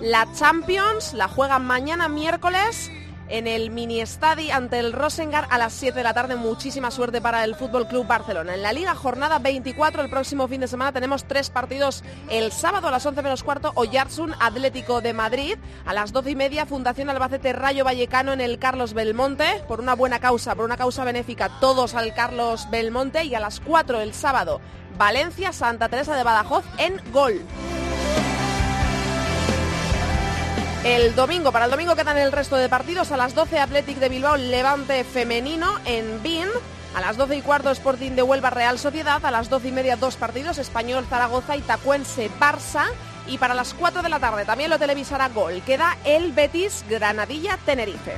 [0.00, 2.90] la Champions, la juegan mañana miércoles
[3.30, 6.36] en el mini estadi ante el Rosengar a las 7 de la tarde.
[6.36, 8.54] Muchísima suerte para el Fútbol Club Barcelona.
[8.54, 12.02] En la Liga Jornada 24, el próximo fin de semana, tenemos tres partidos.
[12.28, 15.56] El sábado a las 11 menos cuarto, Oyartsun Atlético de Madrid.
[15.86, 19.62] A las 12 y media, Fundación Albacete Rayo Vallecano en el Carlos Belmonte.
[19.68, 23.24] Por una buena causa, por una causa benéfica, todos al Carlos Belmonte.
[23.24, 24.60] Y a las 4 el sábado,
[24.98, 27.40] Valencia Santa Teresa de Badajoz en Gol.
[30.84, 33.12] El domingo, para el domingo quedan el resto de partidos.
[33.12, 36.48] A las 12 Athletic de Bilbao, Levante Femenino en BIN.
[36.94, 39.22] A las 12 y cuarto Sporting de Huelva, Real Sociedad.
[39.24, 42.86] A las 12 y media dos partidos, Español Zaragoza y Tacuense Barça.
[43.26, 45.60] Y para las 4 de la tarde también lo televisará Gol.
[45.66, 48.16] Queda el Betis Granadilla Tenerife.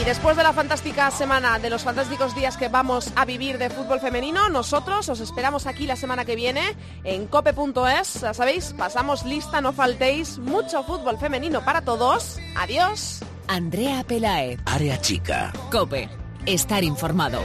[0.00, 3.68] Y después de la fantástica semana, de los fantásticos días que vamos a vivir de
[3.68, 6.74] fútbol femenino, nosotros os esperamos aquí la semana que viene
[7.04, 8.22] en cope.es.
[8.22, 10.38] Ya sabéis, pasamos lista, no faltéis.
[10.38, 12.38] Mucho fútbol femenino para todos.
[12.56, 13.20] Adiós.
[13.46, 14.56] Andrea Pelae.
[14.64, 15.52] Área chica.
[15.70, 16.08] Cope.
[16.46, 17.40] Estar informado.